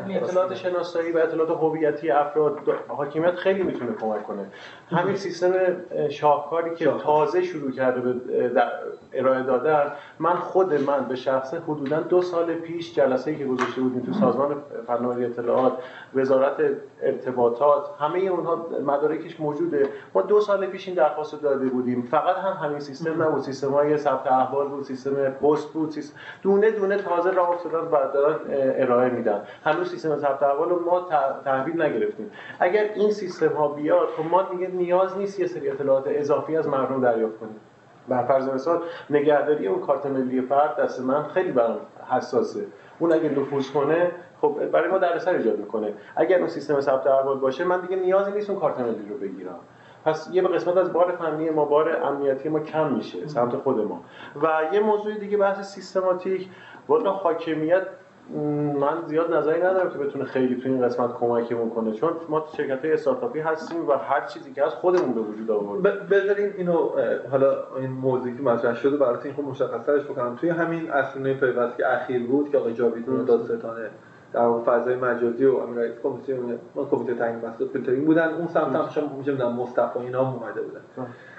[0.10, 4.46] اطلاعات شناسایی و اطلاعات هویتی افراد حاکمیت خیلی می‌تونه کمک کنه.
[4.90, 5.52] همین سیستم
[6.10, 8.14] شاهکاری که تازه شروع کرده به
[9.14, 13.82] ارائه دادن من خود من به شخص حدودا دو سال پیش جلسه ای که گذاشته
[13.82, 14.56] بودیم تو سازمان
[14.88, 15.74] فناوری اطلاعات
[16.16, 16.56] وزارت
[17.02, 19.90] ارتباطات همه اونها مدارکش موجوده.
[20.14, 22.08] ما دو سال پیش این درخواست داده بودیم.
[22.12, 23.42] فقط هم همین سیستم نبود.
[23.42, 28.12] سیستم های ثبت احوال بود سیستم پست بود سیستم دونه دونه تازه راه افتادن و
[28.14, 29.42] دارن ارائه میدن.
[29.64, 31.08] هنوز سیستم ثبت احوال رو ما
[31.46, 32.32] تحویل نگرفتیم.
[32.60, 36.68] اگر این سیستم ها بیاد خب ما دیگه نیاز نیست یه سری اطلاعات اضافی از
[36.68, 37.60] مردم دریافت کنیم.
[38.08, 41.78] بر فرض مثال نگهداری اون کارت ملی فرد دست من خیلی برام
[42.10, 42.66] حساسه.
[43.00, 44.12] اون اگه نفوذ کنه
[44.42, 45.94] خب برای ما دردسر ایجاد می‌کنه.
[46.16, 49.60] اگر اون سیستم ثبت احوال باشه من دیگه نیازی نیست اون کارت ملی رو بگیرم.
[50.08, 54.02] پس یه قسمت از بار فنی ما بار امنیتی ما کم میشه سمت خود ما.
[54.42, 56.50] و یه موضوع دیگه بحث سیستماتیک
[56.88, 57.84] والا حاکمیت
[58.80, 62.58] من زیاد نظری ندارم که بتونه خیلی تو این قسمت کمکمون کنه چون ما تو
[62.58, 66.08] شرکت های استارتاپی هستیم و هر چیزی که از خودمون به وجود آوردیم.
[66.10, 66.90] بذارین اینو
[67.32, 70.36] حالا این موضوعی که مطرح شده براتون خب مشخصترش بکنم.
[70.36, 73.90] توی همین عصرونه پیوست که اخیر بود که آقای جاوید دادستانه
[74.38, 76.38] در فضای مجازی و امیرایت کمیته
[76.76, 78.34] ما کمیته تعیین مصادیق فیلترینگ بودن.
[78.34, 80.82] اون سمت هم شما میشه مصطفی اینا اومده بودن.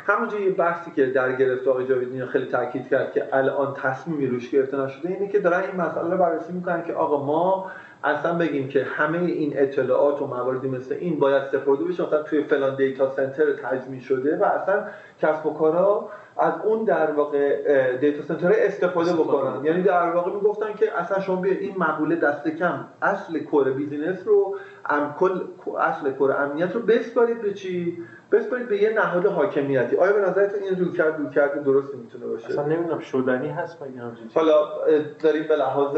[0.06, 4.50] همونجا یه بحثی که در گرفت آقای جاویدی خیلی تاکید کرد که الان تصمیمی روش
[4.50, 7.70] گرفته نشده اینه که دارن این مسئله رو بررسی می‌کنن که آقا ما
[8.04, 12.06] اصلا بگیم که همه این اطلاعات و مواردی مثل این باید سپرده بشه.
[12.06, 14.84] مثلا توی فلان data center تجمیع شده و اصلا
[15.22, 16.08] کسب و کارا
[16.38, 19.64] از اون در واقع data center استفاده بکنن.
[19.64, 24.26] یعنی در واقع می‌گفتن که اصلا شما بیا این مقوله دست کم اصل core business
[24.26, 24.56] رو
[24.90, 25.40] ام کل
[25.78, 27.98] اصل core امنیت رو بسپارید به چی؟
[28.32, 29.96] بسپارید به یه نهاد حاکمیتی.
[29.96, 34.02] آیا به نظرتون این رویکرد رویکرد درستی می‌تونه باشه؟ اصلا نمی‌دونم شدنی هست مگه
[34.34, 34.68] حالا
[35.22, 35.96] داریم به لحاظ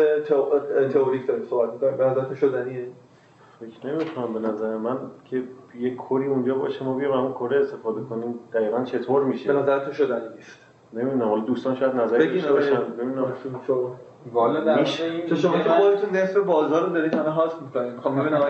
[0.92, 1.96] تئوریک داریم صحبت می‌کنیم.
[1.96, 2.86] به نظرتون شدنیه؟
[3.60, 5.42] فکر نمی‌کنم به نظر من که
[5.78, 8.38] یه کوری اونجا باشه ما بیایم اون کره استفاده کنیم.
[8.52, 10.60] دقیقا چطور میشه؟ به نظرتون شدنی نیست.
[10.92, 12.82] نمی‌دونم حالا دوستان شاید نظری داشته باشن.
[13.02, 13.32] نمی‌دونم.
[14.32, 14.84] والا در
[15.28, 17.92] تو شما که خودتون نصف بازار رو دارید همه هاست می‌کنید.
[17.92, 18.40] می‌خوام ببینم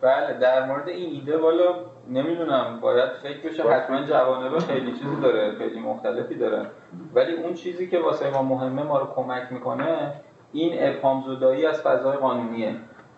[0.00, 1.74] بله در مورد این ایده والا
[2.08, 2.78] نمی‌دونم.
[2.80, 6.66] باید فکر بشه حتما جوانب خیلی چیزی داره خیلی مختلفی داره.
[7.14, 10.12] ولی اون چیزی که واسه ما مهمه ما رو کمک می‌کنه
[10.52, 12.74] این ابهام زدایی از فضای قانونیه.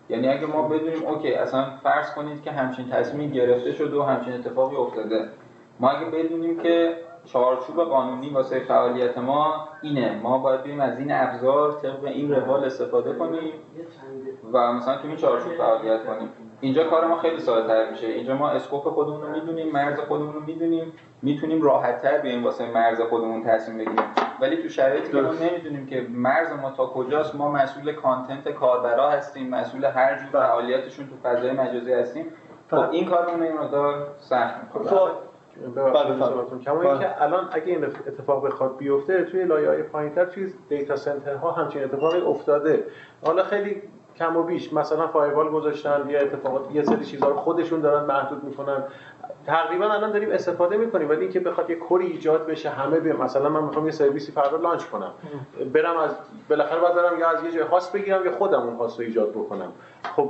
[0.09, 4.33] یعنی اگه ما بدونیم اوکی اصلا فرض کنید که همچین تصمیمی گرفته شده و همچین
[4.33, 5.29] اتفاقی افتاده.
[5.79, 11.11] ما اگه بدونیم که چارچوب قانونی واسه فعالیت ما اینه ما باید بیم از این
[11.11, 13.53] ابزار طبق این روال استفاده کنیم
[14.53, 16.29] و مثلا تو این چارچوب فعالیت کنیم.
[16.61, 18.07] اینجا کار ما خیلی ساده تر میشه.
[18.07, 20.93] اینجا ما اسکوپ خودمون رو می‌دونیم مرز خودمون رو می‌دونیم.
[21.21, 24.05] می‌تونیم راحت تر بیایم واسه مرز خودمون تصمیم بگیریم.
[24.41, 29.09] ولی تو شرایطی که ما نمی‌دونیم که مرز ما تا کجاست ما مسئول content کاربرا
[29.09, 32.25] هستیم مسئول هر جور فعالیتشون تو فضای مجازی هستیم.
[32.69, 35.09] خب این کارمون این مقدار سخت می‌کنه خب،
[36.65, 41.43] کما اینکه الان اگه این اتفاق بخواد بیفته توی لایه های پایینتر توی data center
[41.43, 42.83] ها همچین اتفاقی افتاده.
[43.25, 43.81] حالا خیلی
[44.19, 44.73] کم و بیش.
[44.73, 48.83] مثلا firewall گذاشتن یا اتفاقات یه سری چیزها رو خودشون دارن محدود می‌کنن.
[49.45, 53.49] تقریبا الان داریم استفاده می‌کنیم ولی اینکه بخواد یه کری ایجاد بشه همه به مثلا
[53.49, 55.11] من می‌خوام یه سرویسی فردا لانچ کنم.
[55.73, 56.11] برم از
[56.49, 59.29] بالاخره باید برم یا از یه جای خاص بگیرم یا خودم اون خاص رو ایجاد
[59.29, 59.71] بکنم.
[60.15, 60.29] خب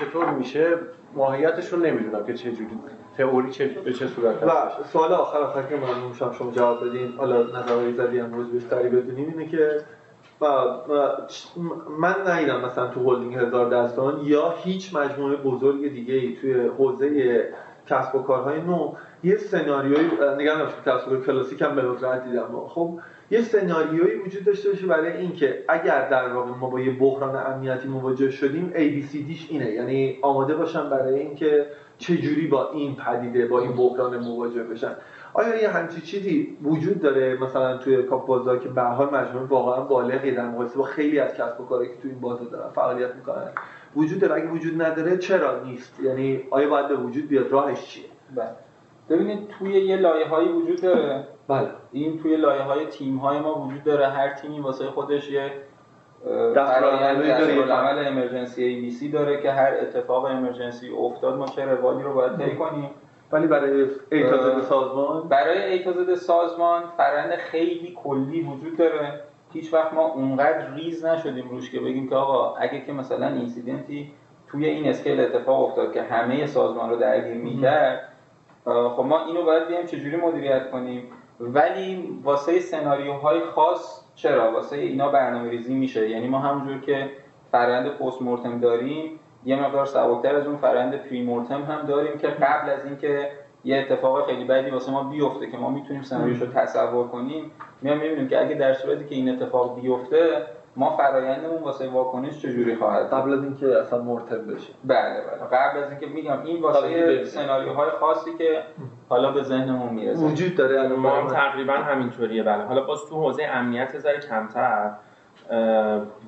[0.00, 0.78] چطور میشه؟
[1.14, 2.78] ماهیتش رو نمی‌دونم که چه جوری
[3.18, 4.50] تئوری چه به چه صورت و
[4.92, 7.14] سوال آخر آخر که ممنون شما شما جواب بدین.
[7.18, 9.80] حالا نظری زدی امروز بیشتری بدونیم اینه که
[11.98, 17.48] من ندیدم مثلا تو هلدینگ هزار دستان یا هیچ مجموعه بزرگ دیگه ای توی حوزه
[17.86, 18.92] کسب و کارهای نو.
[19.24, 21.82] یه سناریوی نگم کسب و کار کلاسیک هم به
[22.24, 22.66] دیدم.
[22.68, 22.98] خب
[23.30, 27.88] یه سناریویی وجود داشته باشه برای اینکه اگر در واقع ما با یه بحران امنیتی
[27.88, 29.70] مواجه شدیم ABCDش اینه.
[29.70, 31.66] یعنی آماده باشن برای اینکه
[31.98, 34.96] چجوری با این پدیده با این بحران مواجه بشن
[35.36, 39.80] آیا یه همچی چیزی وجود داره؟ مثلا توی کاپ بازار که به حال مجموعه واقعا
[39.80, 43.14] بالغی در مقایسه با خیلی از کسب و کارهایی که توی این بازار دارن فعالیت
[43.14, 43.50] می‌کنن.
[43.96, 44.34] وجود داره.
[44.34, 48.04] اگه وجود نداره چرا نیست؟ یعنی آیا باید به وجود بیاد؟ راهش چیه؟
[48.36, 48.50] بله.
[49.08, 51.24] ببینید توی یه لایه هایی وجود داره.
[51.48, 51.68] بله.
[51.92, 54.06] این توی لایه های تیم های ما وجود داره.
[54.06, 55.52] هر تیمی واسه خودش یه
[57.70, 62.56] عمل امرجنسی ABC داره که هر اتفاق امرجنسی افتاد ما چه روالی رو باید طی
[62.56, 62.90] کنیم.
[63.32, 69.20] ولی برای ایتازد سازمان؟ برای ایتازد سازمان فرآیند خیلی کلی وجود داره.
[69.52, 74.03] هیچ وقت ما اونقدر ریز نشدیم روش که بگیم که آقا اگه که مثلا incident
[74.03, 74.12] ی
[74.48, 78.08] توی این scale اتفاق افتاد که همه سازمان رو درگیر می‌کرد
[78.64, 81.02] خب ما اینو باید بیایم چجوری مدیریت کنیم؟
[81.40, 86.10] ولی واسه سناریوهای خاص چرا؟ واسه اینا برنامه ریزی میشه.
[86.10, 87.10] یعنی ما همونجور که
[87.52, 92.84] فرآیند post-mortem داریم یه مقدار سبکتر از اون فرآیند pre-mortem هم داریم که قبل از
[92.84, 93.30] اینکه
[93.64, 97.50] یه اتفاق خیلی بدی واسه ما بیفته که ما می‌تونیم سناریوش رو تصور کنیم
[97.82, 100.42] میام می‌بینیم که اگه در صورتی که این اتفاق بیفته
[100.76, 104.72] ما فرایندمون واسه واکنش چجوری خواهد قبل از اینکه اصلا مرتب بشه.
[104.84, 105.58] بله بله.
[105.58, 108.62] قبل از اینکه میگم این واسه سناریوهای خاصی که
[109.08, 110.24] حالا به ذهنمون می‌رسه.
[110.24, 110.98] وجود داره الان.
[110.98, 112.64] ما تقریبا همینطوریه بله.
[112.64, 114.90] حالا باز تو حوزه امنیت ذره کمتر.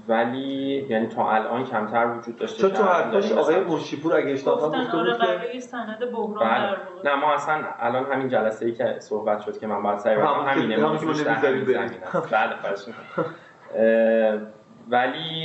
[0.09, 4.79] ولی یعنی تا الان کمتر وجود داشته چون تو حرفش آقای مرشیپور اگه اشتباه گفته
[4.79, 6.77] بود آره برای سند بحران بله.
[7.05, 10.45] نه ما اصلا الان همین جلسه ای که صحبت شد که من باید سعی کنم
[10.47, 11.67] همینه همین زمینه.
[12.31, 12.55] بله
[14.89, 15.45] ولی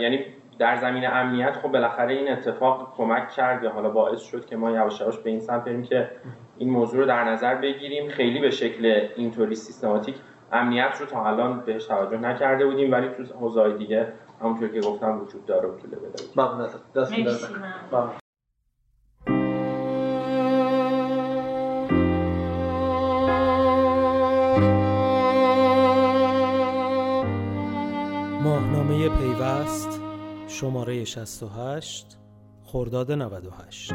[0.00, 0.24] یعنی
[0.58, 5.00] در زمین امنیت خب بالاخره این اتفاق کمک کرد حالا باعث شد که ما یواش
[5.00, 6.10] یواش به این سمت بریم که
[6.58, 8.08] این موضوع رو در نظر بگیریم.
[8.08, 10.14] خیلی به شکل اینطوری سیستماتیک
[10.52, 15.20] امنیت رو تا الان بهش توجه نکرده بودیم ولی تو حوزه‌های دیگه همونطور که گفتم
[15.20, 15.90] وجود داره و طول
[16.96, 17.12] دست
[28.42, 30.00] ماهنامه پیوست
[30.48, 32.18] شماره 68
[32.64, 33.92] خرداد 98